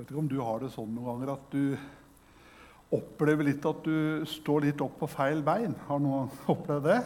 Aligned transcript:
Jeg 0.00 0.06
vet 0.06 0.12
ikke 0.14 0.22
om 0.22 0.28
du 0.32 0.38
har 0.40 0.62
det 0.62 0.68
sånn 0.72 0.92
noen 0.96 1.08
ganger 1.10 1.30
at 1.34 1.50
du 1.52 2.94
opplever 2.96 3.44
litt 3.44 3.66
at 3.68 3.82
du 3.84 4.22
står 4.24 4.62
litt 4.64 4.80
opp 4.80 4.94
på 4.96 5.08
feil 5.12 5.42
bein. 5.44 5.74
Har 5.90 5.98
noen 6.00 6.30
opplevd 6.54 6.86
det? 6.88 7.00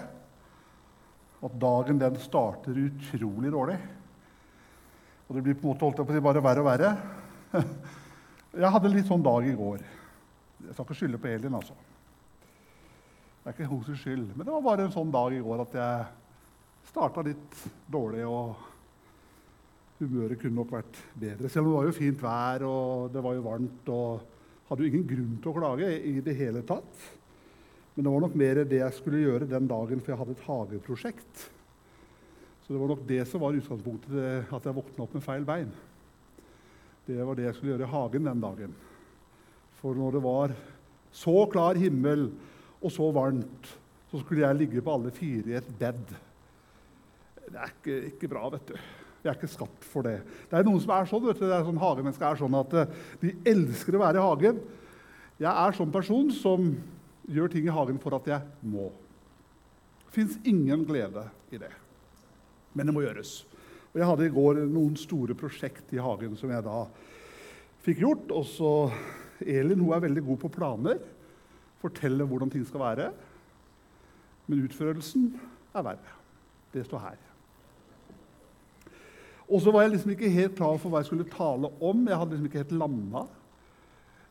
At 1.43 1.57
dagen 1.65 1.99
den 1.99 2.21
starter 2.23 2.77
utrolig 2.79 3.51
dårlig. 3.51 3.81
Og 5.27 5.35
det 5.35 5.43
blir 5.43 5.57
på 5.59 5.67
en 5.67 5.73
måte 5.73 5.89
holdt 5.89 5.99
jeg 5.99 6.07
på 6.07 6.15
å 6.15 6.17
si, 6.21 6.23
bare 6.29 6.43
verre 6.45 6.63
og 6.63 6.69
verre. 6.69 6.93
Jeg 8.63 8.71
hadde 8.77 8.93
litt 8.93 9.11
sånn 9.11 9.27
dag 9.27 9.49
i 9.51 9.57
går. 9.59 9.83
Jeg 10.69 10.77
skal 10.77 10.87
ikke 10.87 10.99
skylde 11.01 11.21
på 11.25 11.33
Elin, 11.33 11.57
altså. 11.59 11.75
Det 13.41 13.51
er 13.51 13.57
ikke 13.57 13.73
hennes 13.73 14.05
skyld. 14.05 14.29
Men 14.37 14.47
det 14.47 14.55
var 14.55 14.69
bare 14.69 14.87
en 14.87 14.95
sånn 14.95 15.11
dag 15.11 15.35
i 15.35 15.43
går 15.43 15.65
at 15.65 15.75
jeg 15.81 16.87
starta 16.93 17.27
litt 17.27 17.59
dårlig. 17.91 18.23
og 18.23 18.71
humøret 20.05 20.41
kunne 20.41 20.59
nok 20.61 20.73
vært 20.77 21.01
bedre. 21.19 21.51
Selv 21.51 21.67
om 21.67 21.73
det 21.73 21.79
var 21.79 21.89
jo 21.89 21.97
fint 21.97 22.23
vær 22.23 22.65
og 22.69 23.11
det 23.15 23.25
var 23.25 23.37
jo 23.37 23.45
varmt. 23.45 23.91
og 23.91 24.31
Hadde 24.69 24.85
jo 24.85 24.91
ingen 24.93 25.09
grunn 25.09 25.35
til 25.43 25.51
å 25.51 25.57
klage 25.59 25.91
i 26.09 26.15
det 26.25 26.37
hele 26.39 26.63
tatt. 26.65 27.03
Men 27.95 28.07
det 28.07 28.13
var 28.15 28.25
nok 28.25 28.39
mer 28.39 28.63
det 28.67 28.81
jeg 28.81 28.97
skulle 28.97 29.23
gjøre 29.23 29.51
den 29.51 29.69
dagen, 29.71 30.01
for 30.01 30.13
jeg 30.13 30.21
hadde 30.21 30.35
et 30.35 30.47
hageprosjekt. 30.49 31.45
Så 32.65 32.73
det 32.73 32.81
var 32.81 32.91
nok 32.95 33.05
det 33.07 33.21
som 33.29 33.43
var 33.45 33.59
utgangspunktet 33.59 34.55
at 34.57 34.67
jeg 34.67 34.77
våkna 34.79 35.05
opp 35.05 35.15
med 35.15 35.25
feil 35.25 35.45
bein. 35.47 35.71
Det 37.05 37.21
var 37.21 37.37
det 37.37 37.45
jeg 37.45 37.59
skulle 37.59 37.75
gjøre 37.75 37.87
i 37.87 37.93
hagen 37.93 38.29
den 38.31 38.43
dagen. 38.43 38.77
For 39.83 39.97
når 39.99 40.17
det 40.17 40.23
var 40.25 40.55
så 41.15 41.37
klar 41.53 41.79
himmel 41.79 42.31
og 42.81 42.93
så 42.93 43.11
varmt, 43.15 43.69
så 44.09 44.23
skulle 44.23 44.47
jeg 44.47 44.59
ligge 44.63 44.83
på 44.85 44.95
alle 44.97 45.13
fire 45.15 45.53
i 45.53 45.59
et 45.61 45.73
bed. 45.79 46.15
Det 47.45 47.61
er 47.61 47.73
ikke, 47.77 47.99
ikke 48.15 48.31
bra, 48.33 48.49
vet 48.57 48.73
du. 48.73 48.79
Vi 49.25 49.31
er 49.31 49.39
ikke 49.39 49.49
skapt 49.49 49.87
for 49.89 50.05
det. 50.05 50.19
Det 50.51 50.59
er 50.59 50.67
noen 50.67 50.83
som 50.85 50.91
er 50.93 51.07
sånn, 51.09 51.23
vet 51.25 51.39
du, 51.41 51.47
det 51.49 51.55
er 51.57 51.63
sånn 51.65 51.81
hagemennesker 51.81 52.27
er 52.29 52.41
sånn 52.43 52.57
at 52.59 52.75
eh, 52.77 52.91
de 53.23 53.31
elsker 53.55 53.97
å 53.97 54.03
være 54.03 54.21
i 54.21 54.25
hagen. 54.27 54.59
Jeg 55.41 55.49
er 55.49 55.77
sånn 55.79 55.95
person 55.95 56.29
som 56.37 56.67
gjør 57.33 57.49
ting 57.55 57.65
i 57.65 57.73
hagen 57.73 57.97
for 58.03 58.19
at 58.19 58.29
jeg 58.29 58.69
må. 58.69 58.91
Det 60.05 60.13
fins 60.19 60.37
ingen 60.45 60.85
glede 60.85 61.25
i 61.49 61.63
det. 61.63 61.73
Men 62.77 62.91
det 62.91 62.99
må 62.99 63.07
gjøres. 63.07 63.33
Og 63.95 64.03
Jeg 64.03 64.11
hadde 64.13 64.29
i 64.29 64.37
går 64.37 64.63
noen 64.69 65.01
store 65.01 65.39
prosjekt 65.41 65.97
i 65.97 66.05
hagen 66.05 66.37
som 66.37 66.53
jeg 66.53 66.69
da 66.69 66.85
fikk 67.89 68.05
gjort. 68.05 68.29
Og 68.29 68.45
så 68.53 68.73
Elin 69.41 69.81
hun 69.81 69.97
er 69.97 70.05
veldig 70.05 70.29
god 70.29 70.43
på 70.45 70.53
planer. 70.61 71.01
Forteller 71.81 72.29
hvordan 72.29 72.53
ting 72.53 72.69
skal 72.69 72.91
være. 72.91 73.13
Men 74.51 74.67
utførelsen 74.69 75.31
er 75.73 75.93
verre. 75.95 76.19
Det 76.77 76.85
står 76.85 77.09
her. 77.09 77.31
Og 79.45 79.61
så 79.61 79.73
var 79.73 79.85
jeg 79.85 79.95
liksom 79.95 80.13
ikke 80.15 80.33
helt 80.33 80.55
klar 80.57 80.77
for 80.81 80.93
hva 80.93 81.03
jeg 81.03 81.11
skulle 81.11 81.29
tale 81.29 81.69
om. 81.85 82.05
Jeg 82.09 82.19
hadde 82.21 82.37
liksom 82.37 82.49
ikke 82.49 82.63
helt 82.63 82.77
landa. 82.81 83.25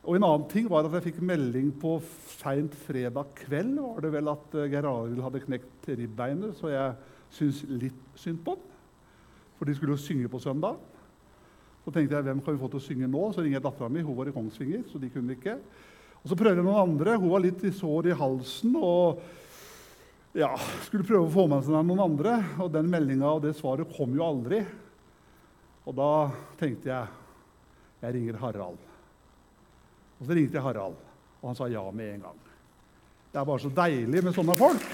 Og 0.04 0.18
en 0.18 0.26
annen 0.26 0.48
ting 0.50 0.66
var 0.68 0.84
at 0.84 0.96
jeg 0.98 1.06
fikk 1.06 1.20
melding 1.24 1.70
på 1.80 1.96
seint 2.34 2.74
fredag 2.84 3.30
kveld 3.38 3.78
var 3.80 4.02
det 4.04 4.10
vel 4.12 4.28
at 4.34 4.56
eh, 4.58 4.66
Geir 4.68 4.88
Arild 4.90 5.22
hadde 5.24 5.40
knekt 5.46 5.88
ribbeinet, 5.88 6.58
så 6.58 6.68
jeg 6.68 7.12
syns 7.32 7.62
litt 7.70 8.18
synd 8.20 8.42
på 8.44 8.56
ham. 8.56 8.66
For 9.56 9.70
de 9.70 9.76
skulle 9.78 9.94
jo 9.94 10.02
synge 10.02 10.28
på 10.28 10.42
søndag. 10.42 10.76
Så 11.84 11.92
tenkte 11.94 12.18
jeg 12.18 12.26
hvem 12.26 12.42
kan 12.44 12.56
vi 12.56 12.60
få 12.60 12.68
til 12.72 12.82
å 12.82 12.84
synge 12.84 13.08
nå? 13.08 13.24
Så 13.32 13.44
ringer 13.44 13.58
jeg 13.58 13.64
dattera 13.64 13.88
mi. 13.92 14.02
Hun 14.04 14.16
var 14.18 14.28
i 14.28 14.34
Kongsvinger, 14.34 14.84
så 14.90 15.00
de 15.00 15.12
kunne 15.14 15.36
ikke. 15.38 15.56
Og 16.22 16.30
Så 16.30 16.36
prøvde 16.36 16.60
jeg 16.60 16.66
noen 16.66 16.90
andre. 16.90 17.16
Hun 17.20 17.32
var 17.32 17.44
litt 17.44 17.64
i 17.64 17.72
sår 17.72 18.10
i 18.10 18.18
halsen. 18.18 18.76
og 18.80 19.22
ja, 20.34 20.50
skulle 20.82 21.06
prøve 21.06 21.28
å 21.28 21.32
få 21.32 21.44
med 21.46 21.62
seg 21.62 21.76
noen 21.86 22.04
andre. 22.04 22.38
Og 22.64 22.72
den 22.74 22.88
meldinga 22.92 23.36
og 23.36 23.44
det 23.44 23.54
svaret 23.56 23.92
kom 23.96 24.16
jo 24.16 24.24
aldri. 24.26 24.64
Og 25.84 25.96
da 25.96 26.10
tenkte 26.60 26.90
jeg 26.90 27.20
jeg 28.04 28.14
ringer 28.18 28.36
Harald. 28.36 28.80
Og 30.20 30.26
så 30.26 30.36
ringte 30.36 30.58
jeg 30.58 30.64
Harald, 30.64 30.96
og 31.40 31.48
han 31.48 31.56
sa 31.56 31.68
ja 31.72 31.82
med 31.90 32.14
en 32.14 32.24
gang. 32.26 32.40
Det 33.32 33.40
er 33.40 33.48
bare 33.48 33.62
så 33.62 33.70
deilig 33.74 34.22
med 34.24 34.36
sånne 34.36 34.56
folk 34.58 34.84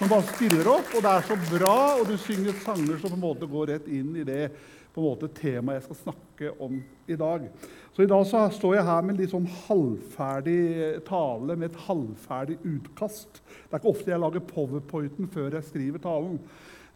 som 0.00 0.08
bare 0.08 0.24
stiller 0.32 0.68
opp, 0.72 0.94
og 0.96 1.04
det 1.04 1.10
er 1.12 1.26
så 1.28 1.36
bra, 1.50 1.74
og 2.00 2.06
du 2.08 2.14
synger 2.16 2.56
sanger 2.64 2.96
som 2.96 3.12
på 3.12 3.18
en 3.18 3.22
måte 3.26 3.48
går 3.50 3.66
rett 3.74 3.90
inn 3.92 4.14
i 4.16 4.24
det 4.24 4.46
på 4.94 5.02
en 5.02 5.06
måte 5.06 5.28
temaet 5.36 5.78
jeg 5.78 5.84
skal 5.84 5.98
snakke 5.98 6.52
om 6.64 6.80
i 7.06 7.18
dag. 7.20 7.44
Så 7.92 8.06
i 8.06 8.08
dag 8.10 8.24
så 8.26 8.46
står 8.56 8.78
jeg 8.78 8.88
her 8.88 9.04
med 9.04 9.12
en 9.12 9.20
litt 9.20 9.34
sånn 9.34 9.50
halvferdig 9.68 10.62
tale 11.06 11.56
med 11.60 11.68
et 11.68 11.78
halvferdig 11.84 12.56
utkast. 12.64 13.42
Det 13.44 13.70
er 13.70 13.82
ikke 13.82 13.92
ofte 13.92 14.14
jeg 14.14 14.24
lager 14.24 14.48
powerpointen 14.48 15.30
før 15.30 15.58
jeg 15.58 15.68
skriver 15.68 16.02
talen. 16.02 16.40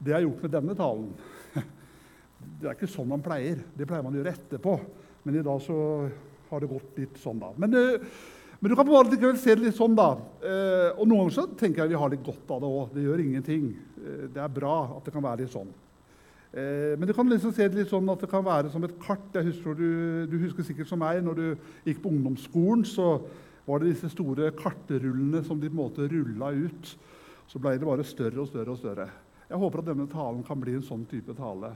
Det 0.01 0.15
har 0.15 0.25
jeg 0.25 0.31
gjort 0.31 0.49
med 0.49 0.57
denne 0.57 0.79
talen. 0.81 1.13
Det 2.61 2.71
er 2.71 2.77
ikke 2.77 2.91
sånn 2.91 3.11
man 3.11 3.25
pleier. 3.25 3.61
Det 3.77 3.87
pleier 3.89 4.05
man 4.05 4.15
å 4.15 4.21
gjøre 4.21 4.35
etterpå. 4.37 4.79
Men 5.25 5.39
i 5.39 5.45
dag 5.45 5.61
så 5.65 5.77
har 6.51 6.63
det 6.63 6.71
gått 6.71 6.99
litt 7.01 7.21
sånn, 7.21 7.41
da. 7.43 7.53
Men, 7.61 7.77
uh, 7.77 8.25
men 8.61 8.71
du 8.71 8.77
kan 8.79 8.89
på 8.89 9.01
likevel 9.09 9.39
se 9.41 9.57
det 9.57 9.67
litt 9.67 9.79
sånn, 9.79 9.97
da. 9.99 10.11
Uh, 10.45 10.91
og 10.99 11.07
noen 11.09 11.25
ganger 11.25 11.37
så 11.37 11.47
tenker 11.61 11.85
jeg 11.85 11.95
vi 11.95 12.03
har 12.03 12.13
litt 12.13 12.27
godt 12.27 12.53
av 12.55 12.61
det 12.63 12.71
òg. 12.71 12.93
Det 12.95 13.07
gjør 13.07 13.25
ingenting. 13.25 13.71
Uh, 13.99 14.27
det 14.35 14.43
er 14.45 14.53
bra 14.61 14.77
at 14.99 15.09
det 15.09 15.15
kan 15.15 15.25
være 15.25 15.45
litt 15.45 15.55
sånn. 15.55 15.73
Men 16.55 17.03
du 17.03 17.11
kan 17.11 17.27
liksom 17.27 17.51
se 17.51 17.65
det 17.67 17.81
litt 17.81 17.91
sånn 17.91 18.07
at 18.13 18.21
det 18.23 18.29
kan 18.31 18.45
være 18.47 18.69
som 18.71 18.85
et 18.87 18.93
kart. 19.03 19.25
Jeg 19.35 19.49
husker 19.49 19.75
du, 19.75 19.89
du 20.31 20.37
husker 20.39 20.63
sikkert 20.63 20.87
som 20.87 21.01
meg, 21.03 21.19
når 21.27 21.41
du 21.41 21.65
gikk 21.83 21.99
på 22.05 22.13
ungdomsskolen, 22.15 22.85
så 22.87 23.09
var 23.67 23.83
det 23.83 23.89
disse 23.91 24.13
store 24.13 24.53
kartrullene 24.55 25.41
som 25.43 25.59
de 25.59 25.67
på 25.67 25.75
en 25.75 25.81
måte 25.81 26.07
rulla 26.13 26.53
ut. 26.55 26.93
Så 27.51 27.59
ble 27.59 27.75
det 27.75 27.89
bare 27.89 28.07
større 28.07 28.45
og 28.45 28.53
større 28.53 28.71
og 28.71 28.79
større. 28.79 29.09
Jeg 29.49 29.61
håper 29.65 29.83
at 29.83 29.91
denne 29.91 30.07
talen 30.13 30.47
kan 30.47 30.63
bli 30.63 30.77
en 30.79 30.87
sånn 30.87 31.03
type 31.11 31.35
tale 31.35 31.73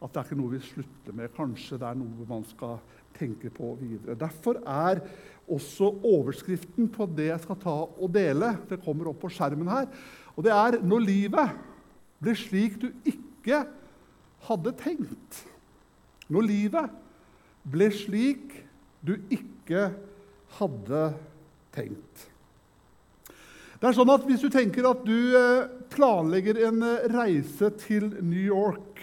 at 0.00 0.12
det 0.12 0.20
er 0.20 0.28
ikke 0.28 0.38
noe 0.40 0.54
vi 0.54 0.62
slutter 0.64 1.16
med. 1.16 1.32
Kanskje 1.36 1.78
det 1.80 1.88
er 1.88 1.98
noe 2.00 2.28
man 2.28 2.46
skal 2.48 2.78
tenke 3.16 3.50
på 3.52 3.74
videre. 3.80 4.16
Derfor 4.18 4.60
er 4.64 5.02
også 5.50 5.90
overskriften 6.06 6.88
på 6.92 7.08
det 7.16 7.28
jeg 7.30 7.42
skal 7.44 7.58
ta 7.60 7.76
og 7.84 8.12
dele, 8.14 8.54
det 8.70 8.80
kommer 8.84 9.10
opp 9.10 9.20
på 9.24 9.32
skjermen 9.34 9.68
her, 9.68 9.90
og 10.36 10.44
det 10.46 10.52
er 10.52 10.78
'Når 10.80 11.00
livet 11.04 11.50
blir 12.22 12.34
slik 12.34 12.80
du 12.80 12.92
ikke 13.04 13.66
hadde 14.46 14.72
tenkt'. 14.72 15.44
Når 16.28 16.42
livet 16.46 16.90
ble 17.70 17.90
slik 17.90 18.64
du 19.04 19.16
ikke 19.30 19.90
hadde 20.58 21.14
tenkt. 21.72 22.28
Det 23.80 23.88
er 23.88 23.96
sånn 23.96 24.12
at 24.12 24.26
Hvis 24.28 24.42
du 24.44 24.50
tenker 24.52 24.88
at 24.90 25.04
du 25.04 25.36
eh, 25.36 25.68
planlegger 25.88 26.68
en 26.68 26.82
eh, 26.82 27.08
reise 27.08 27.70
til 27.80 28.10
New 28.20 28.42
York 28.42 29.00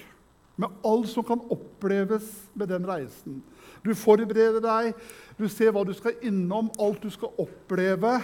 med 0.58 0.74
alt 0.90 1.10
som 1.12 1.26
kan 1.26 1.42
oppleves 1.54 2.28
med 2.58 2.72
den 2.74 2.86
reisen. 2.90 3.42
Du 3.86 3.94
forbereder 3.96 4.62
deg, 4.64 4.96
du 5.38 5.46
ser 5.52 5.72
hva 5.74 5.84
du 5.86 5.94
skal 5.96 6.18
innom, 6.26 6.72
alt 6.82 7.04
du 7.06 7.12
skal 7.14 7.34
oppleve. 7.40 8.18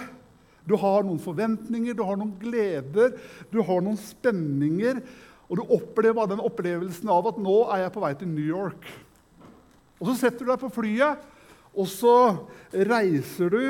Du 0.66 0.74
har 0.80 1.04
noen 1.06 1.20
forventninger, 1.22 1.94
du 1.94 2.02
har 2.02 2.18
noen 2.18 2.34
gleder, 2.40 3.14
du 3.52 3.60
har 3.62 3.84
noen 3.84 4.00
spenninger. 4.00 4.98
Og 5.46 5.60
du 5.60 5.74
opplever 5.76 6.30
den 6.30 6.42
opplevelsen 6.42 7.10
av 7.12 7.28
at 7.30 7.38
nå 7.38 7.58
er 7.70 7.84
jeg 7.84 7.94
på 7.94 8.02
vei 8.02 8.14
til 8.18 8.32
New 8.32 8.48
York. 8.48 8.88
Og 10.00 10.08
så 10.10 10.16
setter 10.24 10.42
du 10.42 10.50
deg 10.50 10.62
på 10.64 10.72
flyet, 10.74 11.20
og 11.74 11.86
så 11.90 12.16
reiser 12.74 13.52
du. 13.52 13.62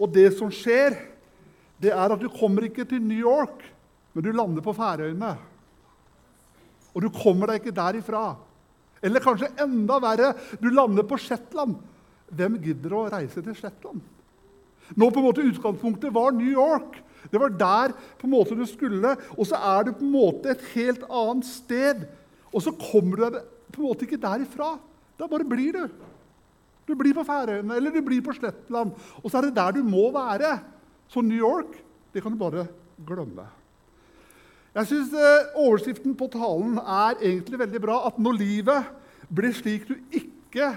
Og 0.00 0.10
det 0.10 0.32
som 0.38 0.50
skjer, 0.50 0.96
det 1.80 1.92
er 1.94 2.16
at 2.16 2.20
du 2.20 2.26
kommer 2.32 2.66
ikke 2.66 2.88
til 2.88 3.04
New 3.04 3.20
York, 3.20 3.62
men 4.12 4.26
du 4.26 4.32
lander 4.34 4.64
på 4.64 4.74
Færøyene 4.74 5.36
og 6.94 7.04
du 7.04 7.10
kommer 7.14 7.50
deg 7.50 7.60
ikke 7.60 7.76
derifra. 7.76 8.24
Eller 9.00 9.24
kanskje 9.24 9.52
enda 9.62 9.98
verre, 10.02 10.32
du 10.60 10.68
lander 10.72 11.06
på 11.08 11.18
Shetland. 11.20 11.78
Hvem 12.30 12.58
gidder 12.62 12.94
å 12.94 13.06
reise 13.10 13.42
til 13.42 13.56
Shetland? 13.58 14.02
Nå 14.98 15.08
på 15.10 15.20
en 15.20 15.28
måte 15.28 15.46
Utgangspunktet 15.46 16.12
var 16.14 16.34
New 16.34 16.50
York. 16.50 16.98
Det 17.30 17.40
var 17.40 17.52
der 17.54 17.94
på 18.18 18.26
en 18.26 18.34
måte 18.34 18.56
du 18.58 18.64
skulle. 18.68 19.14
Og 19.36 19.46
så 19.48 19.58
er 19.58 19.86
du 19.86 19.92
på 19.94 20.04
en 20.06 20.14
måte 20.14 20.52
et 20.52 20.64
helt 20.74 21.04
annet 21.06 21.46
sted. 21.46 22.06
Og 22.50 22.64
så 22.64 22.74
kommer 22.74 23.16
du 23.16 23.26
deg 23.26 23.40
på 23.70 23.82
en 23.82 23.88
måte 23.90 24.06
ikke 24.06 24.20
derifra. 24.20 24.72
Da 25.18 25.28
bare 25.30 25.46
blir 25.46 25.78
du. 25.78 25.84
Du 26.88 26.96
blir 26.98 27.14
på 27.14 27.22
Færøyene 27.26 27.76
eller 27.76 27.94
du 27.94 28.02
blir 28.02 28.22
på 28.24 28.34
Shetland. 28.34 28.96
Og 29.22 29.30
så 29.30 29.38
er 29.38 29.48
det 29.48 29.58
der 29.60 29.78
du 29.78 29.86
må 29.86 30.08
være. 30.14 30.56
Så 31.10 31.22
New 31.22 31.38
York 31.38 31.78
det 32.10 32.22
kan 32.24 32.34
du 32.34 32.40
bare 32.40 32.66
glemme. 33.06 33.46
Jeg 34.74 34.86
syns 34.86 35.14
eh, 35.18 35.50
overskriften 35.58 36.14
på 36.18 36.28
talen 36.30 36.78
er 36.78 37.18
egentlig 37.18 37.58
veldig 37.58 37.82
bra. 37.82 37.96
At 38.06 38.18
når 38.22 38.38
livet 38.38 38.90
blir 39.30 39.54
slik 39.56 39.88
du 39.88 39.96
ikke 40.14 40.72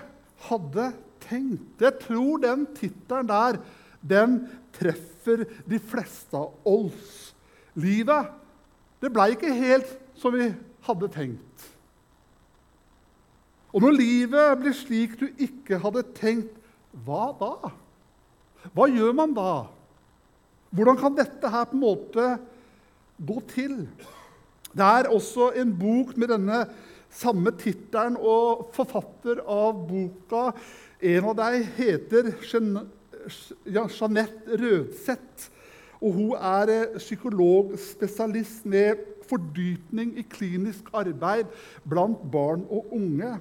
hadde 0.47 0.91
tenkt 1.23 1.81
Jeg 1.81 1.99
tror 2.01 2.41
den 2.43 2.65
tittelen 2.75 3.29
der 3.29 3.59
den 4.03 4.39
treffer 4.75 5.45
de 5.69 5.79
fleste 5.79 6.35
av 6.35 6.51
oss. 6.67 7.31
Livet 7.79 8.33
det 9.03 9.11
ble 9.13 9.29
ikke 9.33 9.53
helt 9.55 9.89
som 10.19 10.33
vi 10.35 10.49
hadde 10.87 11.09
tenkt. 11.11 11.69
Og 13.73 13.81
når 13.83 13.95
livet 13.97 14.59
blir 14.61 14.75
slik 14.77 15.15
du 15.19 15.25
ikke 15.41 15.79
hadde 15.81 16.03
tenkt, 16.17 16.51
hva 17.05 17.31
da? 17.39 17.71
Hva 18.75 18.85
gjør 18.91 19.15
man 19.17 19.33
da? 19.35 19.65
Hvordan 20.73 20.99
kan 20.99 21.15
dette 21.17 21.49
her 21.49 21.65
på 21.69 21.77
en 21.77 21.81
måte 21.81 22.27
gå 23.27 23.39
til. 23.51 23.83
Det 24.73 24.85
er 24.87 25.11
også 25.11 25.51
en 25.59 25.75
bok 25.79 26.17
med 26.17 26.33
denne 26.33 26.65
Samme 27.13 27.51
tittelen 27.61 28.15
og 28.17 28.71
forfatter 28.73 29.43
av 29.45 29.83
boka. 29.85 30.47
En 30.97 31.27
av 31.29 31.35
dem 31.37 31.67
heter 31.77 32.31
Jeanette 33.69 34.57
Rødseth. 34.57 35.49
Og 36.03 36.17
hun 36.17 36.31
er 36.35 36.71
eh, 36.73 36.97
psykologspesialist 36.97 38.65
med 38.67 39.05
fordypning 39.29 40.17
i 40.19 40.25
klinisk 40.27 40.89
arbeid 40.91 41.53
blant 41.87 42.25
barn 42.33 42.65
og 42.67 42.91
unge. 42.97 43.37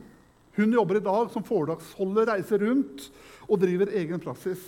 Hun 0.57 0.77
jobber 0.77 1.01
i 1.01 1.07
dag 1.09 1.33
som 1.33 1.45
foredragsholder, 1.49 2.29
reiser 2.29 2.63
rundt 2.63 3.09
og 3.49 3.61
driver 3.65 3.91
egen 3.99 4.21
praksis. 4.23 4.61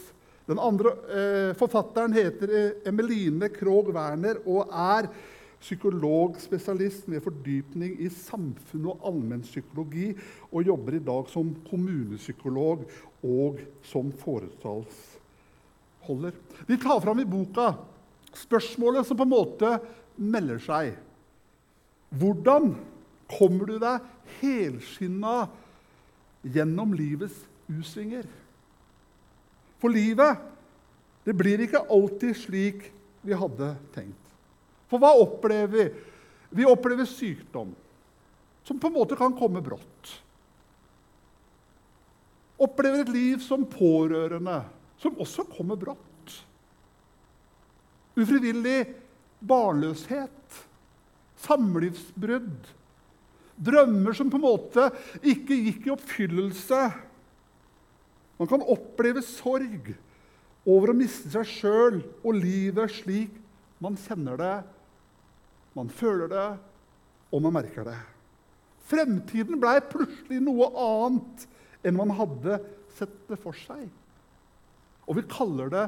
Den 0.45 0.59
andre 0.61 0.91
eh, 1.09 1.55
forfatteren 1.57 2.13
heter 2.13 2.51
eh, 2.53 2.89
Emeline 2.89 3.49
Krogh 3.53 3.89
Werner 3.95 4.37
og 4.45 4.69
er 4.69 5.09
psykologspesialist 5.65 7.07
med 7.09 7.23
fordypning 7.25 7.95
i 8.05 8.11
samfunn 8.13 8.91
og 8.93 9.01
allmennpsykologi 9.09 10.11
og 10.51 10.67
jobber 10.69 10.99
i 10.99 11.07
dag 11.07 11.31
som 11.33 11.55
kommunepsykolog 11.71 12.85
og 13.25 13.63
som 13.89 14.13
foredragsholder. 14.21 16.37
De 16.69 16.77
tar 16.77 17.01
fram 17.01 17.25
i 17.25 17.29
boka 17.29 17.81
spørsmålet 18.37 19.09
som 19.09 19.17
på 19.17 19.25
en 19.25 19.33
måte 19.33 19.81
melder 20.21 20.61
seg. 20.61 20.93
Hvordan 22.13 22.77
kommer 23.33 23.65
du 23.73 23.81
deg 23.81 24.05
helskinna 24.43 25.49
gjennom 26.45 26.93
livets 26.93 27.49
U-svinger? 27.73 28.44
For 29.85 29.93
livet 29.93 30.41
det 31.29 31.35
blir 31.37 31.61
ikke 31.61 31.83
alltid 31.93 32.39
slik 32.41 32.87
vi 33.21 33.37
hadde 33.37 33.75
tenkt. 33.93 34.31
For 34.89 35.01
hva 35.01 35.11
opplever 35.21 35.75
vi? 35.77 35.85
Vi 36.55 36.65
opplever 36.69 37.05
sykdom, 37.09 37.75
som 38.65 38.81
på 38.81 38.89
en 38.89 38.97
måte 38.97 39.19
kan 39.19 39.35
komme 39.37 39.61
brått. 39.65 40.13
Opplever 42.65 43.03
et 43.03 43.13
liv 43.13 43.45
som 43.45 43.67
pårørende, 43.69 44.63
som 45.03 45.21
også 45.21 45.45
kommer 45.53 45.77
brått. 45.77 46.37
Ufrivillig 48.17 48.87
barnløshet, 49.45 50.61
samlivsbrudd, 51.45 52.71
drømmer 53.57 54.17
som 54.17 54.31
på 54.33 54.41
en 54.41 54.49
måte 54.49 54.89
ikke 55.21 55.59
gikk 55.67 55.89
i 55.91 55.93
oppfyllelse 55.93 56.87
man 58.39 58.51
kan 58.51 58.65
oppleve 58.67 59.23
sorg 59.25 59.93
over 60.65 60.91
å 60.91 60.97
miste 60.97 61.31
seg 61.33 61.49
sjøl 61.49 61.99
og 62.25 62.39
livet 62.39 62.93
slik 62.97 63.35
man 63.85 63.99
kjenner 64.01 64.39
det, 64.41 64.55
man 65.77 65.91
føler 65.93 66.31
det, 66.31 66.47
og 67.35 67.43
man 67.45 67.57
merker 67.57 67.87
det. 67.89 67.99
Fremtiden 68.89 69.59
blei 69.61 69.77
plutselig 69.91 70.41
noe 70.45 70.71
annet 70.79 71.47
enn 71.85 71.99
man 71.99 72.15
hadde 72.17 72.61
sett 72.97 73.15
det 73.29 73.39
for 73.43 73.57
seg. 73.59 73.85
Og 75.05 75.19
vi 75.19 75.27
kaller 75.29 75.73
det 75.73 75.85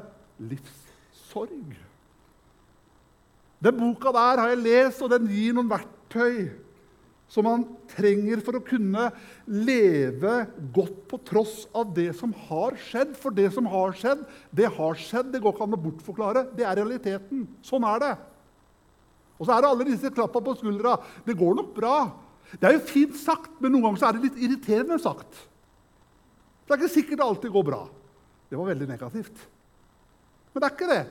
livssorg. 0.50 1.76
Den 3.64 3.78
boka 3.78 4.12
der 4.12 4.42
har 4.42 4.52
jeg 4.52 4.64
lest, 4.64 5.02
og 5.04 5.12
den 5.14 5.30
gir 5.32 5.56
noen 5.56 5.70
verktøy 5.70 6.50
som 7.30 7.46
man 7.46 7.64
trenger 7.90 8.40
for 8.44 8.58
å 8.58 8.64
kunne 8.64 9.08
leve 9.50 10.34
godt 10.74 11.00
på 11.10 11.18
tross 11.26 11.64
av 11.74 11.90
det 11.96 12.12
som 12.18 12.30
har 12.46 12.76
skjedd. 12.86 13.16
For 13.18 13.34
det 13.34 13.48
som 13.56 13.66
har 13.70 13.96
skjedd, 13.98 14.22
det 14.54 14.70
har 14.76 15.00
skjedd. 15.00 15.32
Det 15.34 15.42
går 15.42 15.56
ikke 15.56 15.66
an 15.66 15.74
å 15.74 15.82
bortforklare. 15.88 16.44
Det 16.54 16.66
er 16.66 16.78
realiteten. 16.78 17.42
Sånn 17.66 17.86
er 17.88 18.04
det. 18.04 18.12
Og 19.36 19.48
så 19.48 19.56
er 19.56 19.64
det 19.64 19.72
alle 19.72 19.88
disse 19.88 20.12
klappa 20.14 20.40
på 20.40 20.54
skuldra. 20.60 20.94
Det 21.26 21.36
går 21.36 21.58
nok 21.58 21.74
bra. 21.76 21.96
Det 22.54 22.68
er 22.68 22.78
jo 22.78 22.86
fint 22.86 23.18
sagt, 23.18 23.58
men 23.58 23.74
noen 23.74 23.88
ganger 23.88 24.06
er 24.06 24.16
det 24.16 24.28
litt 24.28 24.40
irriterende 24.46 25.00
sagt. 25.02 25.42
Det 26.66 26.74
er 26.74 26.80
ikke 26.80 26.94
sikkert 26.94 27.20
det 27.20 27.26
alltid 27.26 27.54
går 27.54 27.66
bra. 27.66 27.82
Det 28.46 28.58
var 28.58 28.70
veldig 28.70 28.88
negativt. 28.88 29.46
Men 30.54 30.62
det 30.62 30.68
er 30.68 30.76
ikke 30.76 30.92
det. 30.94 31.02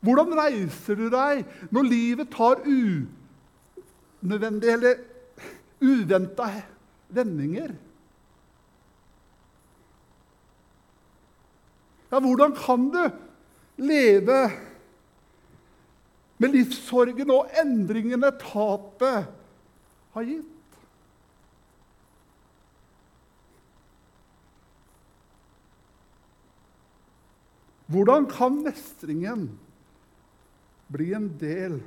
Hvordan 0.00 0.32
reiser 0.38 0.96
du 0.96 1.10
deg 1.12 1.42
når 1.74 1.82
livet 1.84 2.30
tar 2.32 2.62
unødvendige 2.64 4.72
eller 4.72 4.94
uventa 5.80 6.62
vendinger? 7.12 7.74
Ja, 12.10 12.18
hvordan 12.18 12.56
kan 12.56 12.90
du 12.90 13.10
leve 13.76 14.50
med 16.40 16.48
livssorgen 16.56 17.30
og 17.30 17.46
endringene 17.60 18.30
tapet 18.40 19.28
har 20.16 20.24
gitt? 20.26 20.56
Hvordan 27.90 28.26
kan 28.30 28.62
mestringen 28.64 29.50
bli 30.90 31.12
en 31.14 31.28
del 31.38 31.78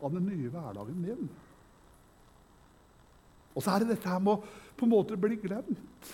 av 0.00 0.14
den 0.14 0.26
nye 0.28 0.50
hverdagen 0.52 1.02
min. 1.02 1.28
Og 3.54 3.64
så 3.64 3.74
er 3.74 3.82
det 3.82 3.96
dette 3.96 4.20
med 4.22 4.36
å 4.36 4.56
på 4.78 4.86
en 4.86 4.92
måte 4.92 5.18
bli 5.18 5.36
glemt. 5.42 6.10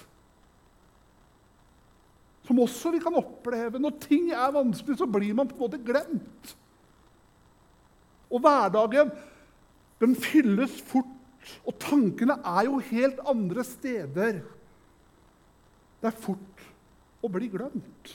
Som 2.44 2.60
også 2.60 2.92
vi 2.94 3.00
kan 3.04 3.16
oppleve. 3.16 3.80
Når 3.80 3.98
ting 4.04 4.30
er 4.32 4.52
vanskelig, 4.52 4.96
så 5.00 5.08
blir 5.08 5.36
man 5.36 5.48
på 5.48 5.56
en 5.56 5.64
måte 5.66 5.80
glemt. 5.84 6.54
Og 8.32 8.40
hverdagen 8.44 9.12
den 10.00 10.16
fylles 10.18 10.80
fort, 10.88 11.12
og 11.64 11.76
tankene 11.80 12.38
er 12.40 12.66
jo 12.68 12.80
helt 12.88 13.20
andre 13.28 13.64
steder. 13.68 14.40
Det 16.00 16.10
er 16.10 16.22
fort 16.24 16.64
å 17.24 17.30
bli 17.32 17.48
glemt. 17.52 18.14